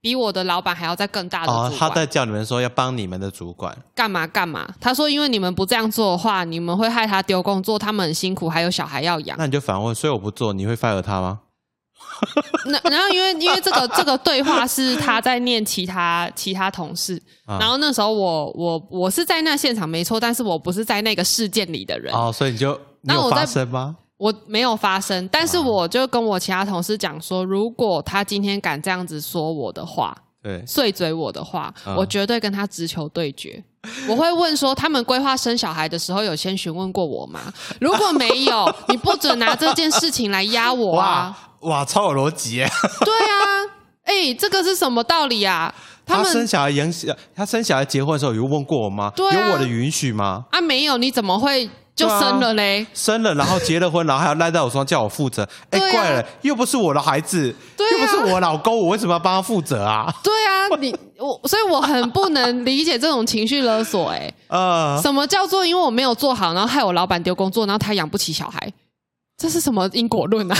[0.00, 4.66] 比我的老板还要再更大的哦，他在叫你们说要帮你们的主管干嘛干嘛？
[4.80, 11.40] 他说：“因为你们不这样做的话，你们会害他丢工作，他们很辛苦，还有小孩要养。”那你就反问：“所以我不做，你会 fire 他吗？”
[12.66, 22.14] 那然后因为因为这个这个对话是他在念其他其他同事，然后那时候我我我是在那现场没错，但是我不是在那个事件里的人。
[22.14, 23.96] 哦，所以你就那我发生吗？
[24.18, 30.62] 我没有发生，但是我就跟我其他同事讲说，如果他今天敢这样子说我的话，对。
[30.66, 33.64] 碎嘴我的话，我绝对跟他直球对决。
[34.06, 37.40] 我会问说，他们规划生小孩的时候有先询问过我吗？
[37.80, 41.36] 如果没有， 你不准拿这件事情来压我啊！
[41.60, 42.70] 哇，超有逻辑耶！
[43.04, 43.64] 对啊，
[44.04, 45.74] 哎，这个是什么道理啊？
[46.06, 49.12] 他生小孩、养小，他生小孩、结婚的时候有问过我吗？
[49.16, 50.44] 有我的允许吗？
[50.50, 51.68] 啊，没有，你怎么会
[52.00, 52.86] 就生了嘞？
[52.94, 55.46] 生了，然后结了婚，然后还要赖在我身上叫我负责。
[55.70, 60.12] 哎，怪了，又不是我的孩子，又不是我老公，我为什么要帮他负责啊？
[60.22, 64.08] 对啊， 你我，所以我很不能理解这种情绪勒索。
[64.10, 68.72] 哎， 呃，什么叫做因为我没有做好，然后害我老板丢工作，然后他养不起小孩？
[69.40, 70.58] 这是什么因果论啊？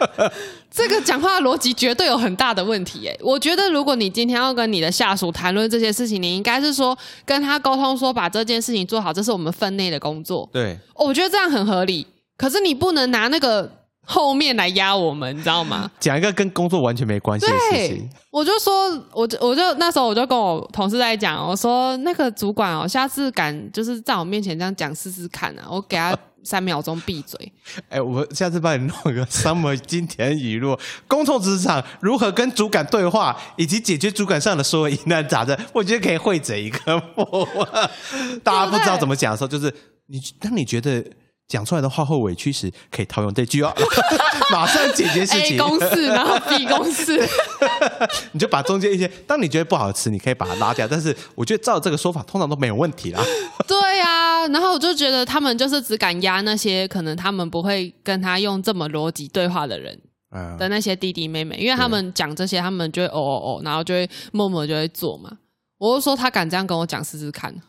[0.70, 3.18] 这个讲话逻辑绝对有很大的问题诶！
[3.22, 10.46] 我觉得，如果你今天要跟你的下属谈论这些事情，你应该是说跟他沟通，说把这件事情做好，这是我们分内的工作。
[10.52, 12.06] 对，我觉得这样很合理。
[12.36, 13.72] 可是你不能拿那个
[14.04, 15.90] 后面来压我们，你知道吗？
[15.98, 26.14] 讲一个跟工作完全没关系的事情，我就说，我就我就那时候我就跟我同事在讲，我说那个主管哦，下次敢就是在我面前这样讲试试看啊，我给他。
[26.48, 27.52] 三秒钟闭嘴！
[27.90, 30.74] 哎，我下次帮你弄个 summer 金田语录，
[31.06, 36.78] 公众职场如何跟主管对话，以及解决主管上的所有疑难杂症，我觉得可以会整一个。
[38.42, 39.70] 大家不知道怎么讲的时候，就是
[40.06, 41.04] 你当你觉得。
[41.48, 43.72] 讲出来的话会委屈时，可以套用这句哦，
[44.52, 45.56] 马上解决事情。
[45.56, 47.26] A 公式，然后 B 公式，
[48.32, 50.86] 你就把中间一些，当你觉得不好吃，你可以把它拉掉。
[50.86, 53.24] 但是我觉得照这个说法，通常都没有问题啦。
[53.66, 59.98] 对呀，然后我就觉得他们就是只敢压那些可能他们不会跟他用这么逻辑对话的人
[60.58, 65.32] 的那些弟弟妹妹，因为他们讲这些，他们就会哦哦哦，然后就会默默就会做嘛。
[65.78, 67.54] 我就说他敢这样跟我讲试试看。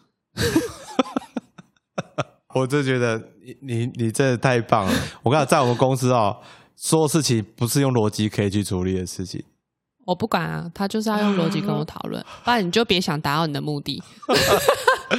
[2.56, 4.94] 我就觉得你你你真的太棒了！
[5.22, 6.36] 我跟你讲，在我们公司哦，
[6.76, 9.44] 所有事情不是用逻辑可以去处理的事情。
[10.06, 14.02] 我不管啊，他就是要用逻辑跟我讨论，不然你就别想达到你的目的。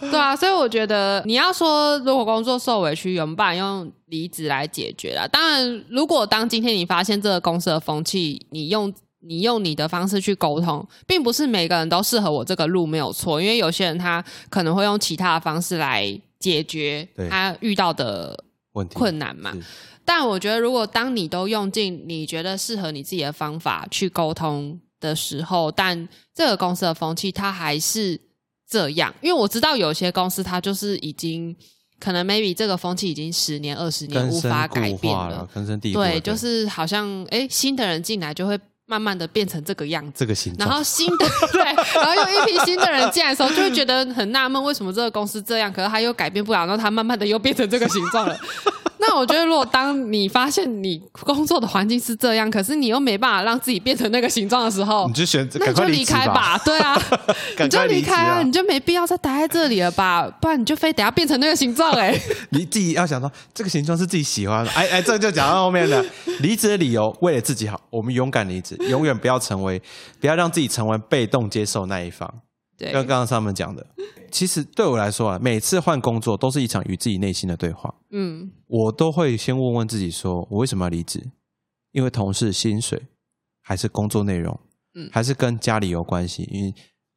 [0.00, 5.28] 对啊，所以我觉得你要说如果工作受委屈，有办法用离职来解决啦。
[5.28, 8.92] 当然，如果当今天你发现这个公司的风气，你用
[9.28, 13.40] 你用你的方式去沟通，并不是每个人都适合我这个路，没有错。
[13.40, 18.42] 因为有些人他可能会用其他的方式来解决他遇到的
[18.94, 19.52] 困难嘛。
[20.04, 28.18] 但我觉得，如果当你都用尽你觉得适合你自己的方法去沟通的时候，但这个公司的风气它还是
[28.66, 31.54] 这样，因为我知道有些公司它就是已经
[32.00, 35.98] 可能 maybe 这个风气已经十年二十年无法改变了，根深蒂固。
[35.98, 38.58] 对，就是好像哎，新的人进来就会。
[38.90, 40.66] 慢慢的变成这个样子，这个形状。
[40.66, 45.70] 然后新的 对，然后又一批新的人进来的时候，就会觉得很纳闷，为什么这个公司这样？
[45.70, 48.34] 可是他又改变不了，然后他慢慢的又变成这个形状了。
[49.00, 56.60] 那我觉得，如果当你发现你工作的环境是这样，可是你又没办法让自己变成那个形状的时候你，就选那你就离开吧。
[56.64, 57.00] 对啊，
[57.56, 58.50] 赶你就离开啊，啊你！
[58.50, 60.28] 就没必要再待在这里了吧？
[60.40, 62.18] 不然你就非得要变成那个形状哎、
[62.50, 66.04] 你自己要想说这个形状是自己喜欢的，哎哎，这就讲到后面了。
[66.40, 69.80] 离职的理由为了自己好，我们勇敢离职，永远不要成为，
[70.20, 72.32] 不要让自己成为被动接受那一方。
[72.78, 73.84] 对跟刚刚他们讲的，
[74.30, 77.92] 其实对我来说啊，每次换工作都是一场与自己内心的对话。
[78.10, 81.20] 嗯我都会先问问自己说，我为什么要离职？
[81.90, 83.02] 因为同事薪水，
[83.62, 84.58] 还是工作内容，
[84.94, 86.48] 嗯还是跟家里有关系？
[86.52, 86.74] 因为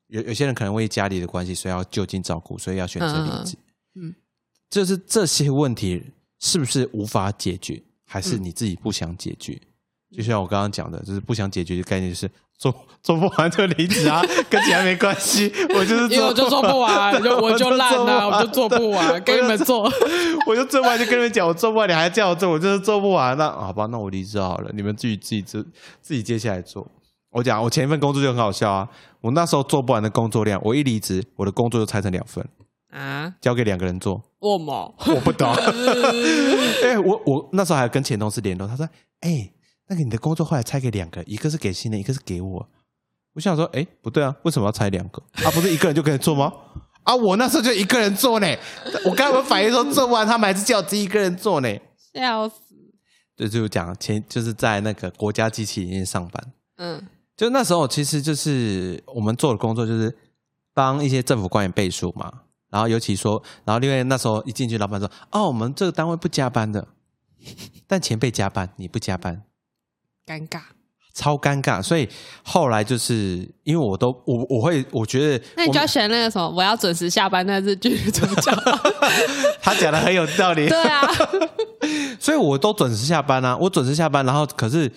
[0.08, 3.56] 有有些人可能为家里的关系，所以要就近照顾，所以要选择离职。
[3.95, 4.15] 嗯嗯
[4.69, 6.02] 就是这些问题
[6.39, 9.60] 是不是无法解决，还是你自己不想解决？
[10.15, 12.30] 就像我刚刚讲的，就是不想解决的概念，就是
[12.62, 19.91] 做 做不完就离职啊， 跟钱没关系，我就是因为我就做不完， 就我就烂了，完我就做不完，给你们做。
[20.45, 23.36] 我就做不完就跟你们讲，我做不完，你还叫我做，我就是做不完。
[23.36, 25.63] 那好吧，那我离职好了，你们自己自己自
[26.00, 26.86] 自己接下来做。
[27.32, 28.88] 我讲，我前一份工作就很好笑啊，
[29.21, 32.47] 我那时候做不完的工作量，我一离职，我的工作就拆成两份，
[32.91, 33.34] 啊？
[33.41, 34.21] 交给两个人做。
[34.39, 34.89] 我吗？
[35.08, 35.52] 我不懂，
[36.84, 38.88] 哎、我我那时候还跟前同事联络，他说，
[39.21, 39.50] 哎、
[39.91, 42.65] 那个你的工作后来拆给两个，一个是给新人，一个是给我。
[43.34, 45.21] 我想说，哎、不对啊，为什么要拆两个？
[45.43, 46.54] 啊，不是一个人就可以做吗？
[47.04, 48.47] 啊，我那时候就一个人做呢。
[49.04, 51.67] 我刚才我反应说做不完，他们还是叫我自己一个人做呢。
[52.13, 52.56] 笑死。
[53.36, 60.15] 对，就讲前就是在那个国家机器里面上班，嗯就那时候其实就是我们做的工作就是
[60.73, 62.32] 帮一些政府官员背书嘛。
[62.69, 66.88] 然后尤其说，然后因为那时候一进去，老板说：“哦，我们这个单位不加班的，
[67.86, 69.43] 但前辈加班，你不加班，
[70.25, 70.62] 尴尬。
[71.13, 72.07] 超尴尬。”所以
[72.43, 78.51] 后来就是因为我都我我会我觉得我那你就要选那个什么，我要准时下班那日剧主角。
[79.62, 81.01] 他讲的很有道理，对啊，
[82.19, 84.91] 所以我都准时下班啊，我准时下班，然后可是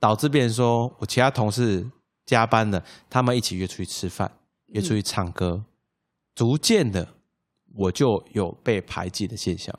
[0.00, 1.86] 导致别人说我其他同事
[2.26, 4.30] 加班了，他们一起约出去吃饭，
[4.66, 5.64] 约出去唱歌，
[6.34, 7.08] 逐渐的
[7.76, 9.74] 我就有被排挤的现象。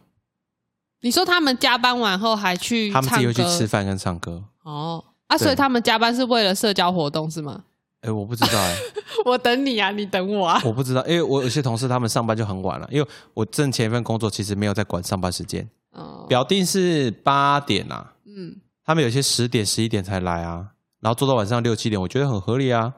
[1.01, 5.03] 你说他们加班完后还去他们自己又去吃饭跟唱歌，哦。
[5.27, 7.63] 啊，所以他们加班是为了社交活动是吗？
[8.01, 8.75] 哎，我不知道哎、
[9.25, 10.61] 我等你啊，你等我啊。
[10.63, 20.67] 我不知道，因为我有些同事他们上班就很晚了，因为我正前一份工作其实没有在管上班时间，哦，表定是八点啊，嗯，他们有些十点、十一点才来啊，
[21.01, 22.93] 然后做到晚上六七点，我觉得很合理啊。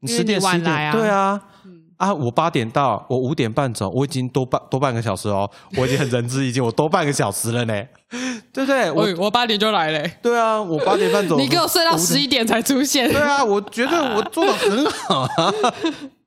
[0.00, 0.92] 你十点、十点，来啊。
[0.92, 7.84] 对啊，嗯啊，我八点到，我五点半走，我已经多半多半个小时哦，我已经很仁至义尽，我多半个小时了呢，
[8.52, 8.90] 对不对？
[8.90, 13.10] 我我我八点就来嘞，对啊，我八点半走， 你给我睡到十一点才出现。
[13.12, 15.54] 对啊，我觉得我做的很好啊。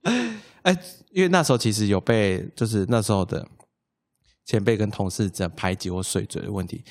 [0.63, 0.77] 哎，
[1.11, 3.47] 因为那时候其实有被，就是那时候的
[4.45, 6.83] 前辈跟同事这样排挤或碎嘴的问题。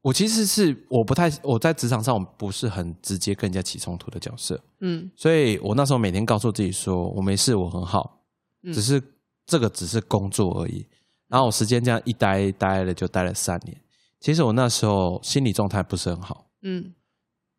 [0.00, 8.20] 我其实是我不太我在职场上我不是很直接跟人家起冲突的角色，嗯所以我那时候每天告诉自己说我没事，我很好，
[8.62, 9.02] 嗯只是
[9.44, 10.86] 这个只是工作而已。
[11.26, 13.76] 然后我时间这样一待待了就待了三年。
[14.20, 16.94] 其实我那时候心理状态不是很好，嗯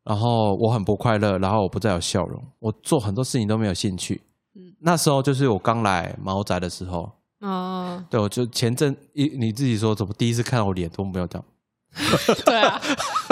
[0.04, 4.21] 然后我很不快乐，然后我不再有笑容，我做很多事情都没有兴趣。
[4.56, 11.45] 嗯那时候就是我刚来毛宅的时候，哦，对，我就前阵一你自己说怎么第一次看到我脸都没有这样，
[12.45, 12.80] 对啊，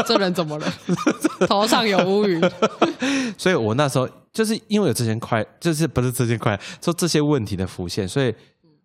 [0.06, 0.74] 这人怎么了？
[1.48, 2.42] 头上有乌云。
[3.38, 8.34] 所以我那时候就是因为有这些快，就是不是这些快，说这些问题的浮现，所以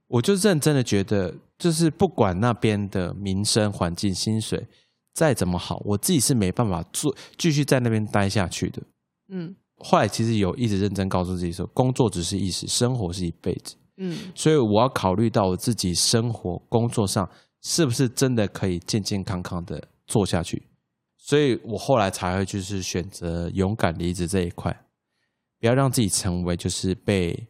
[0.09, 4.67] 我就认真的觉得，就是不管那边的民生环境、薪水
[5.15, 8.83] 再怎么好，我自己是没办法做继续在那边待下去的。
[9.31, 9.55] 嗯
[9.85, 13.75] 后来其实有一直认真告诉自己说，工作只是一时，生活是一辈子。
[13.97, 17.29] 嗯所以我要考虑到我自己生活、工作上
[17.63, 20.69] 是不是真的可以健健康康的做下去。
[21.17, 24.71] 所以我后来才会就是选择勇敢离职这一块，
[25.59, 27.47] 不要让自己成为就是被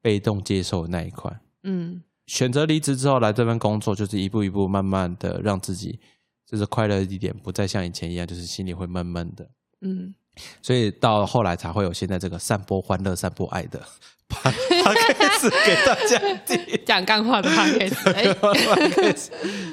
[0.00, 1.30] 被动接受的那一块。
[1.62, 5.98] 嗯选择离职之后来这份工作，就是一步一步慢慢的让自己
[6.46, 9.50] 就是快乐一点，不再像以前一样就是心里会闷闷的。
[9.80, 10.14] 嗯，
[10.60, 13.82] 所以到后来才会有现在这个散播欢乐、散播爱的
[14.28, 14.50] p
[14.94, 15.00] d
[15.38, 16.80] c 给大家听。
[16.84, 17.88] 讲干话的 o 哎，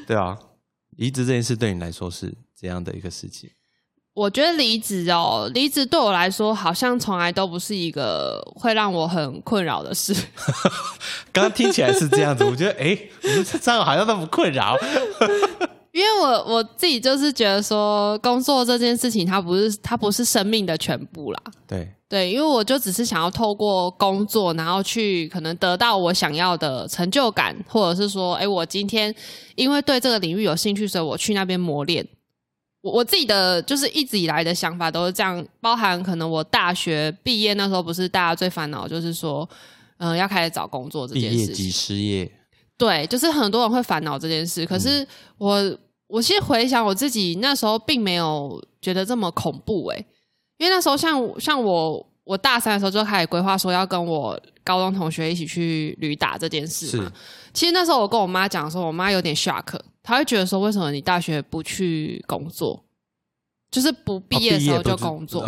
[0.05, 0.37] 对啊，
[0.97, 3.49] 离职这件事对你来说是怎样的一个事情？
[4.13, 10.15] 我觉得离职哦，离职对我来说好像从来都不是一个会让我很困扰的事。
[11.33, 14.77] 刚刚听起来是这样子，我觉得哎，我们这样好像都不困扰。
[15.95, 21.41] 因为我我自己就是觉得说，工作这件事情，它不是它不是生命的全部啦。
[21.65, 29.15] 对，对，因为我就只是想要透过工作，然后去可能得到我想要的成就感，或者是说，哎，我今天
[29.55, 32.05] 因为对这个领域有兴趣，所以我去那边磨练。
[32.81, 39.47] 我我自己的就是一直以来的想法都是这样，包含可能我大学毕业那时候，不是大家最烦恼就是说，
[39.99, 41.71] 嗯、要开始找工作这件事情业即。
[41.71, 42.29] 失业，
[42.77, 44.65] 对，就是很多人会烦恼这件事。
[44.65, 45.57] 可是我，
[46.07, 50.05] 我其实回想我自己那时候，并没有觉得这么恐怖诶、
[50.57, 57.11] 因为那时候像像我，我大三的时候就开始规划说要跟我高中同学一起去旅打这件事嘛。
[57.53, 62.83] 其实那时候我跟我妈讲说，我妈有点 shock，她会觉得说，为什么你大学不去工作，
[63.71, 65.41] 就是不毕业的时候就工作？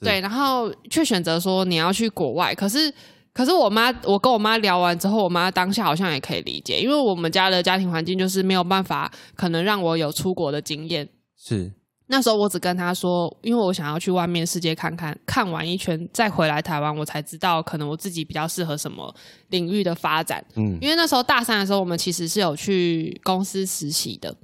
[0.00, 2.92] 对，然后却选择说你要去国外，可是
[3.34, 11.08] 可是我妈，我跟我妈聊完之后，我妈当下好像也可以理解，因为我们家的家庭环境就是没有办法，可能让我有出国的经验。
[11.36, 11.72] 是
[12.06, 19.12] 那时候我只跟她说，因为我想要去外面世界看看，看完一圈再回来台湾，我才知道可能我自己比较适合什么
[19.48, 20.44] 领域的发展。
[20.54, 24.36] 嗯，因为那时候大三的时候，我们其实是有去公司实习的，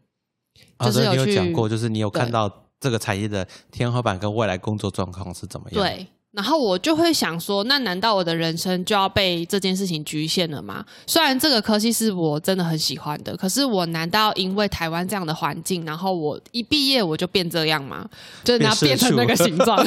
[0.85, 10.85] 就是有去讲过，就是你有看到这个产业的天花板跟未来工作状况是怎么样？，对，然后我就会想说，那难道我的人生就要被这件事情局限了吗？
[11.05, 18.09] 虽然这个科系是我真的很喜欢的，可是我难道因为台湾这样的环境，然后我一毕业我就变这样吗？
[18.45, 19.85] 就是你要变成那个形状，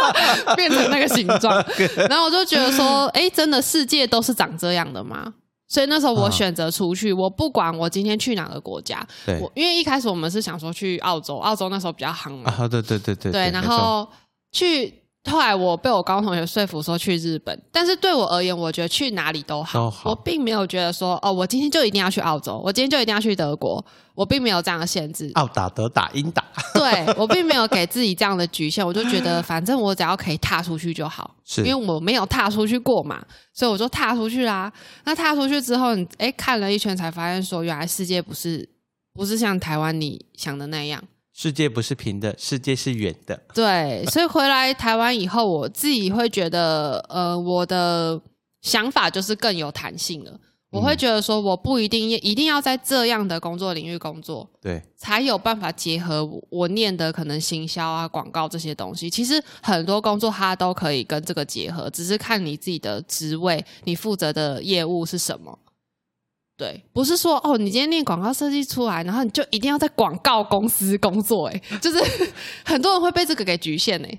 [0.54, 1.64] 变成那个形状。
[2.10, 5.32] 然后我就觉得说，哎，真的世界都是长这样的吗？
[5.66, 9.02] 所以那时候我啊选择出去，我不管我今天去哪个国家，
[9.40, 14.06] 我因为一开始我们是想说去澳洲，澳洲那时候比较夯嘛，啊，对对对对对，然后
[14.52, 14.92] 去。
[15.28, 25.30] 后来我被我高中同学说服说去日本，但是对我而言，我觉得去哪里都好，都好我并没有觉得说哦，我今天就一定要去澳洲，我今天就一定要去德国，我并没有这样的限制。
[25.34, 34.72] 澳打德打英打，对 我并没有给自己这样的局限，我就觉得 反正我只要可以踏出去就好，是因为我没有踏出去过嘛，所以我就踏出去啦。
[35.04, 38.68] 那踏出去之后，你哎看了一圈才发现说，原来世界不是
[39.12, 41.02] 不是像台湾你想的那样。
[41.36, 43.38] 世界不是平的，世界是圆的。
[43.52, 48.18] 对，所以回来台湾以后，我自己会觉得，呃，我的
[48.62, 50.40] 想法就是更有弹性了。
[50.70, 59.10] 我会觉得说，我不一定一定要在这样的工作领域工作，对，才有办法结合我我念的可能行销啊、广告这些东西。
[59.10, 65.58] 其实很多工作它都可以跟这个结合，只是看你自己的职位，你负责的业务是什么。
[66.56, 71.98] 对，不是说哦，你今天念广告设计出来，然后你就一定要在广告公司工作，哎， 就是
[72.64, 74.18] 很多人会被这个给局限，哎，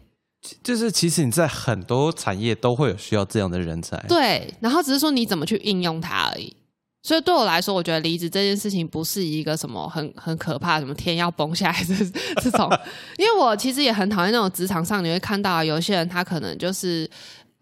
[0.64, 3.98] 就是其实你在很多产业都会有需要这样的人才。
[4.08, 6.56] 对，然后只是说你怎么去应用它而已。
[7.04, 11.96] 所以对我来说，我觉得离职这件事情不是一个什么很很可怕，什么天要崩下来这
[12.44, 12.70] 这种。
[13.18, 17.10] 因为我其实也很讨厌那种职场上你会看到、啊、有些人他可能就是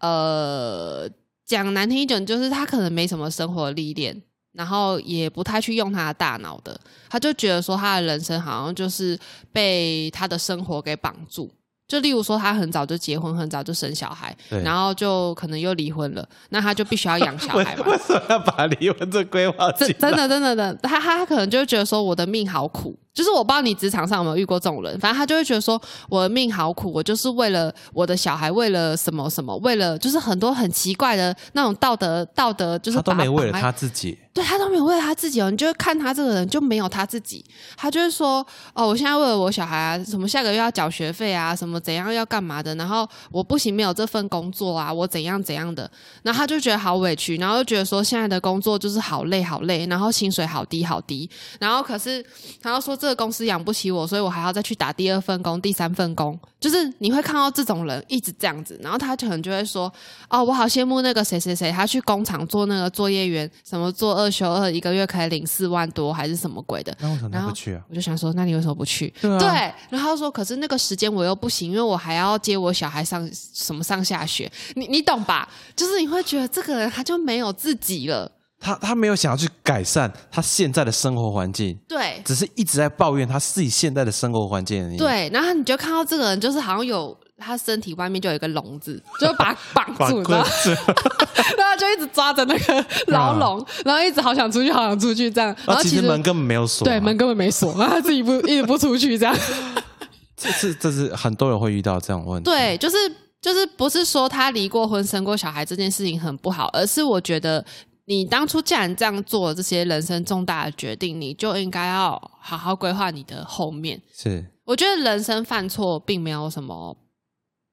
[0.00, 1.08] 呃
[1.44, 4.20] 讲难听一点，就是他可能没什么生活历练，
[4.56, 6.78] 然后也不太去用他的大脑的，
[7.08, 9.18] 他就觉得说他的人生好像就是
[9.52, 11.50] 被他的生活给绑住。
[11.88, 17.84] 就例如说，他很早就结婚，很早就生小孩，然后就可能又离婚了，那他就必须要养小孩嘛。
[17.86, 19.92] 为什么要把离婚这规划进来？
[19.92, 37.42] 真真的真的的，他他可能就觉得说我的命好苦，就是我不知道你职场上有没有遇过这种人，反正他就会觉得说我的命好苦，我就是为了我的小孩，为了什么什么，为了就是很多很奇怪的那种道德道德，就是他都没为了他自己，对他都没有为了他自己哦，你就会看他这个人就没有他自己，
[37.74, 45.90] 他就会说哦，我现在为了我小孩啊，什么下个月要缴学费啊，什么怎样要干嘛的，然后我不行，没有这份工作啊，我怎样怎样的，
[46.22, 52.22] 然后他就觉得好委屈，然后就觉得说现在的工作就是好累好累，然后薪水好低好低，然后可是
[52.60, 59.92] 他又说这个公司养不起我，所以我还要再去打第二份工、第三份工，就是你会看到这种人一直这样子，然后他可能就会说
[60.28, 66.96] 哦，我好羡慕那个谁谁谁，他去工厂做那个作业员，什么做二休二，一个月可以领四万多，还是什么鬼的。
[67.00, 67.82] 那为什么然后他不去啊？
[67.88, 69.12] 我就想说，那你为什么不去？
[69.20, 69.48] 对啊对，
[69.90, 75.48] 然后他说，可是那个时间我又不行，因为我还要接我小孩上什么上下学，你你懂吧？
[75.74, 90.22] 就是你会觉得这个人他就没有自己了，他他没有想要去改善他现在的生活环境，对只是一直在抱怨他自己现在的生活环境而已。，对，然后你就看到这个人就是好像有他身体外面就有一个笼子，就把他绑 住？
[90.32, 95.48] 然后就一直抓着那个牢笼，然后一直好想出去，好想出去这样。
[95.48, 99.36] 然然后后其实其实门根本没有锁啊，对门根本没锁，然后他自己不一直不出去这样。
[100.36, 102.50] 这是这是很多人会遇到这样问题。
[102.50, 102.96] 对，就是
[103.40, 107.64] 就是不是说他离过婚、生过小孩这件事情很不好，而是我觉得
[108.06, 114.00] 你当初既然这样做这些人生重大的决定，你就应该要好好规划你的后面。
[114.12, 116.96] 是我觉得人生犯错并没有什么，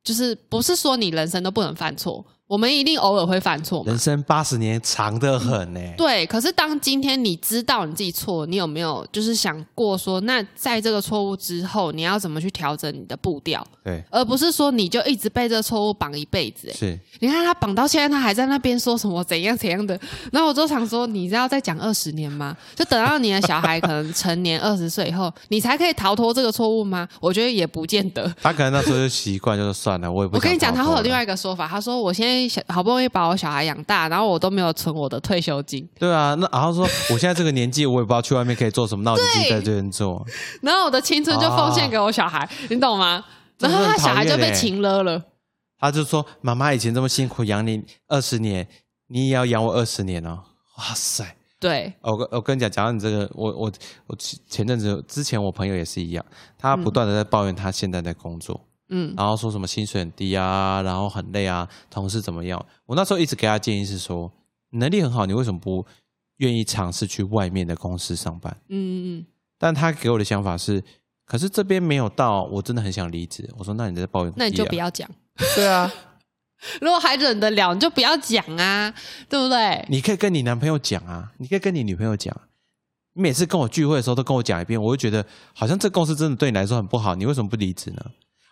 [0.04, 3.98] 就是不是说你人生都不能犯错，我们一定偶尔会犯错嘛人。
[3.98, 16.74] 生八十年长得很呢、对，可是当今天你知道你自己错，你有没有就是想过说，那在这个错误之后，你要怎么去调整你的步调，对，而不是说你就一直被这个错误绑一辈子、欸。
[16.74, 20.00] 是你看他绑到现在，他还在那边说什么怎样怎样的，
[20.32, 22.56] 然后我就想说，你是要再讲二十年吗？
[22.76, 27.08] 就等到你的小孩可能成年二十岁以后，你才可以逃脱这个错误吗？
[27.20, 28.32] 我觉得也不见得。
[28.44, 30.36] 他可能那时候就习惯，就是算了，我也不。
[30.36, 31.14] 我跟你讲，他会有另。
[31.14, 40.26] 外一个说法，他说我现在小好不容易把我小孩养大，然后我都没有存我的退休金，对啊，那然后说我现在这个年纪，我也不知道去外面可以做什么，那我就自己在这边做。
[40.62, 43.24] 然后我的青春就奉献给我小孩，你懂吗？
[43.60, 45.22] 然后他小孩就被欸情勒了。
[45.80, 48.66] 他就说：“妈妈以前这么辛苦养你二十年，
[49.08, 50.40] 你也要养我二十年哦。”
[50.80, 51.36] 哇塞！
[51.60, 53.72] 对，我跟我跟你讲，讲到你这个，我我
[54.08, 56.26] 我前前阵子之前我朋友也是一样，
[56.58, 58.60] 他不断的在抱怨他现在在工作，
[58.90, 62.64] 嗯然后说什么薪水很低啊，然后很累啊，同事怎么样？
[62.86, 64.32] 我那时候一直给他建议是说，
[64.72, 65.86] 能力很好，你为什么不
[66.38, 68.56] 愿意尝试去外面的公司上班？
[68.70, 69.26] 嗯嗯
[69.58, 70.84] 但他给我的想法是，
[71.26, 73.50] 可是这边没有到，我真的很想离职。
[73.58, 74.76] 我说，那你在抱怨、啊那你就不。
[74.76, 75.10] 要讲。
[75.56, 75.90] 对啊，
[76.82, 78.94] 如果还忍得了，你就不要讲啊，
[79.30, 79.86] 对不对？
[79.90, 82.36] 你可以跟你男朋友讲啊，你可以跟你女朋友讲。
[83.16, 88.04] 你每次跟我聚会的时候都跟我讲一遍，我就觉得好像这公司真的对你来说很不好，你为什么不离职呢？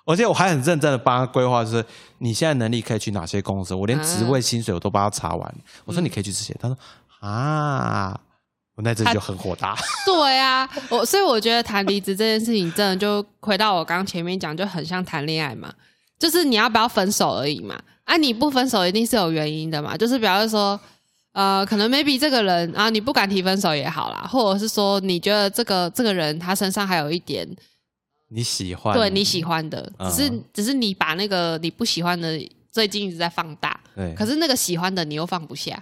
[0.05, 1.85] 而且我还很认真的帮他规划，就是
[2.17, 5.55] 你现在能力可以去哪些公司，我连职位、薪水我都帮他查完。
[5.85, 6.77] 我说你可以去这些，他说
[7.19, 8.19] 啊，
[8.75, 9.75] 我那阵就很火大。
[10.05, 15.71] 对啊，我所以我觉得谈离职这件事情，真的就回到我刚刚前面讲，就很像谈恋爱嘛，
[16.17, 17.79] 就是你要不要分手而已嘛。
[18.05, 20.77] 啊，你不分手一定是有原因的嘛，就是比方说，
[21.31, 27.47] 呃，可能 maybe 这个人啊，你不敢提分手也好啦，或者是说你觉得这个这个人他身上还有一点
[28.33, 30.09] 你喜欢，对你喜欢的，嗯。
[30.09, 32.39] 只是只是你把那个你不喜欢的
[32.71, 35.81] 最近一直在放大，对，可是那个喜欢的你又放不下，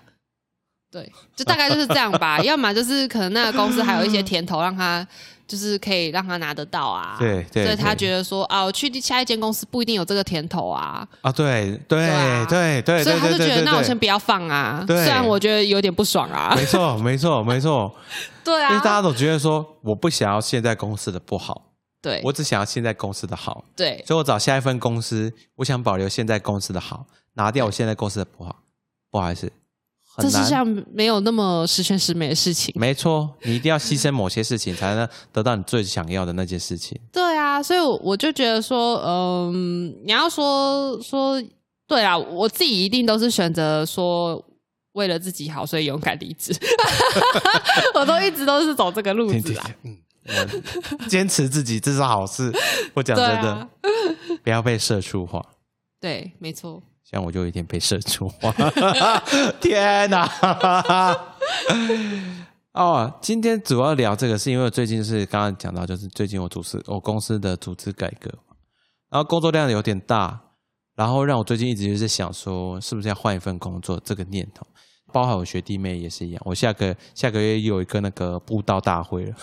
[0.92, 2.40] 对，就大概就是这样吧。
[2.44, 5.08] 要么就是可能那个公司还有一些甜头，让他
[5.48, 7.16] 就是可以让他拿得到啊。
[7.20, 12.44] 对对所以他觉得说啊，我去下一间公司不一定有这个甜头啊，啊，对对啊。
[12.50, 14.84] 对对，所以他就觉得那我先不要放啊。
[14.88, 14.98] 对。
[14.98, 16.56] 虽然我觉得有点不爽啊。
[16.56, 17.96] 没错没错没错，
[18.44, 18.72] 对啊。
[18.72, 21.69] 因为大家啊，都觉得说我不想要现在公司的不好，
[22.02, 28.56] 对我只想要现在公司的好，对所以我找下一份公司，我想保留现在公司的好，拿掉我现在公司的不好，
[29.12, 29.52] 不好意思。
[30.18, 32.74] 这世上没有那么十全十美的事情。
[32.78, 37.00] 没错，你一定要牺牲某些事情，才能得到你最想要的那件事情。
[37.12, 41.42] 对啊，所以我我就觉得说，嗯，你要说说，
[41.88, 44.44] 对啊，我自己一定都是选择说
[44.92, 46.54] 为了自己好，所以勇敢离职。
[47.96, 49.72] 我都一直都是走这个路子啊。
[49.84, 50.09] 嗯，我
[51.10, 52.52] 坚持自己，这是好事。
[52.94, 53.70] 我讲真的，啊，
[54.44, 55.44] 不要被社畜化。
[56.00, 56.82] 对，没错。
[57.04, 58.54] 像我就有一点被社畜化，
[59.60, 60.30] 天哪！
[62.74, 68.30] 哦，今天主要聊这个，是因为我最近是刚刚讲到，就是最近我组织我公司的组织改革，
[69.10, 70.40] 然后工作量有点大，
[70.96, 74.68] 然后让我最近一直就是想说，是不是要换一份工作这个念头，
[75.12, 76.42] 包含我学弟妹也是一样。
[76.46, 79.36] 我下个下个月有一个那个布道大会了。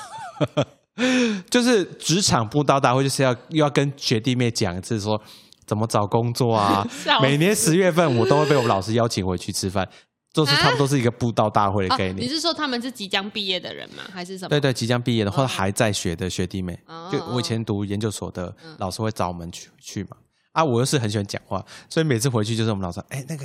[1.51, 5.21] 就是职场布道大会，就是要又要跟学弟妹讲一次说
[5.67, 6.87] 怎么找工作啊
[7.21, 9.87] 每年十月份我都会被我们老师邀请回去吃饭，
[10.33, 12.17] 就是他们都是一个布道大会的概哦，念。
[12.17, 14.05] 你是说他们是即将毕业的人吗？
[14.11, 14.49] 还是什么？
[14.49, 20.17] 对对，即将毕业的或者还在学的学弟妹，哦就我以前读研究所的老师会找我们去去嘛。
[20.53, 23.45] 啊，我又是很喜欢讲话，所以每次回去就是我们老师说，哎，那个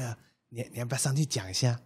[0.50, 1.78] 你你要不要上去讲一下？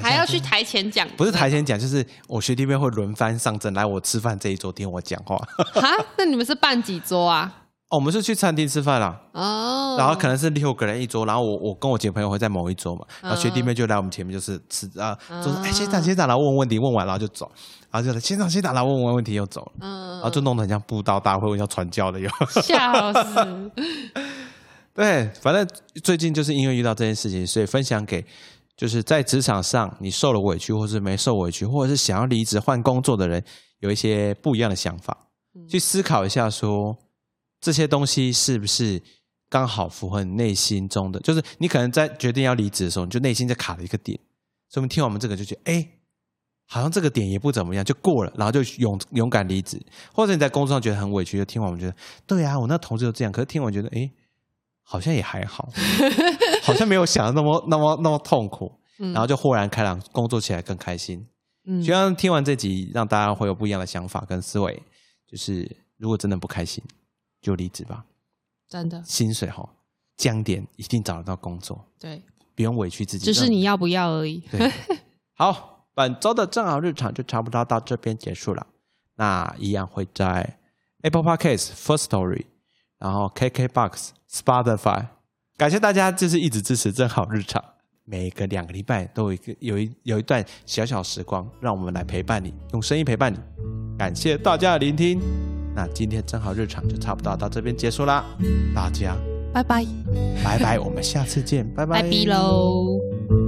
[0.00, 1.08] 还要去台前讲？
[1.16, 5.36] 不是台前讲，就是我学弟妹会轮番上阵来我吃饭这一桌听我讲话。
[5.80, 5.88] 哈？
[6.18, 7.62] 那你们是办几桌啊？
[7.88, 17.48] 哦，我们是去餐厅吃饭啦，哦，然后可能是六个人一桌，然后我我跟我几个朋友会在某一桌嘛，然后学弟妹就来我们前面就是吃啊，就是哎先长先长来问问题，问完然后就走，
[17.92, 22.28] 然后就来先长先长来问完问题又走了，嗯然后就弄得很像布道大会，像传教的又。
[22.60, 23.70] 笑死。
[24.92, 25.68] 对，反正
[26.02, 28.24] 最近就是因为遇到这件事情，所以分享给
[28.76, 33.42] 就是在职场上你受了委屈，或是没受委屈，或者是想要离职换工作的人，
[33.80, 35.28] 有一些不一样的想法，
[35.68, 36.96] 去思考一下说
[37.60, 39.02] 这些东西是不是
[39.48, 44.18] 刚好符合你内心中的，就是你可能在决定要离职的时候，你就内心在卡了一个点，
[44.68, 45.88] 所以我们听完我们这个就觉得，哎。
[46.68, 49.80] 好像这个点也不怎么样，就过了，然后就勇勇敢离职，
[50.12, 51.94] 或者你在工作上觉得很委屈，就听完我们觉得，
[52.26, 54.10] 对啊，我那同事就这样，可是听完觉得，哎，
[54.82, 55.68] 好像也还好，
[56.66, 58.70] 好像没有想的那么那么那么痛苦。
[58.98, 61.26] 嗯然后就豁然开朗，工作起来更开心。
[61.66, 64.82] 嗯希望听完这集，让大家会有不一样的想法跟思维。
[65.26, 66.82] 就是如果真的不开心，
[67.42, 68.04] 就离职吧。
[68.68, 69.68] 真的薪水哈
[70.16, 72.22] 降点，一定找得到工作，对，
[72.54, 73.26] 不用委屈自己。
[73.26, 74.38] 只是你要不要而已。
[74.50, 74.72] 对，
[75.34, 78.66] 好，本周的正好日常就差不多到这边结束了。
[79.16, 80.58] 那一样会在
[81.02, 82.46] Apple Podcast、First Story，
[82.98, 85.08] 然后 KKBox、Spotify。
[85.56, 87.62] 感谢大家就是一直支持正好日常，
[88.04, 93.38] 每个两个礼拜都有一个有一有一段小小时光，让我们来陪伴你，用声音陪伴你。
[93.98, 95.18] 感谢大家的聆听。
[95.74, 98.24] 那今天正好日常就差不多到这边结束啦，
[98.74, 99.16] 大家
[99.52, 99.86] 拜拜，
[100.44, 103.45] 拜拜，我们下次见，拜拜，拜拜喽。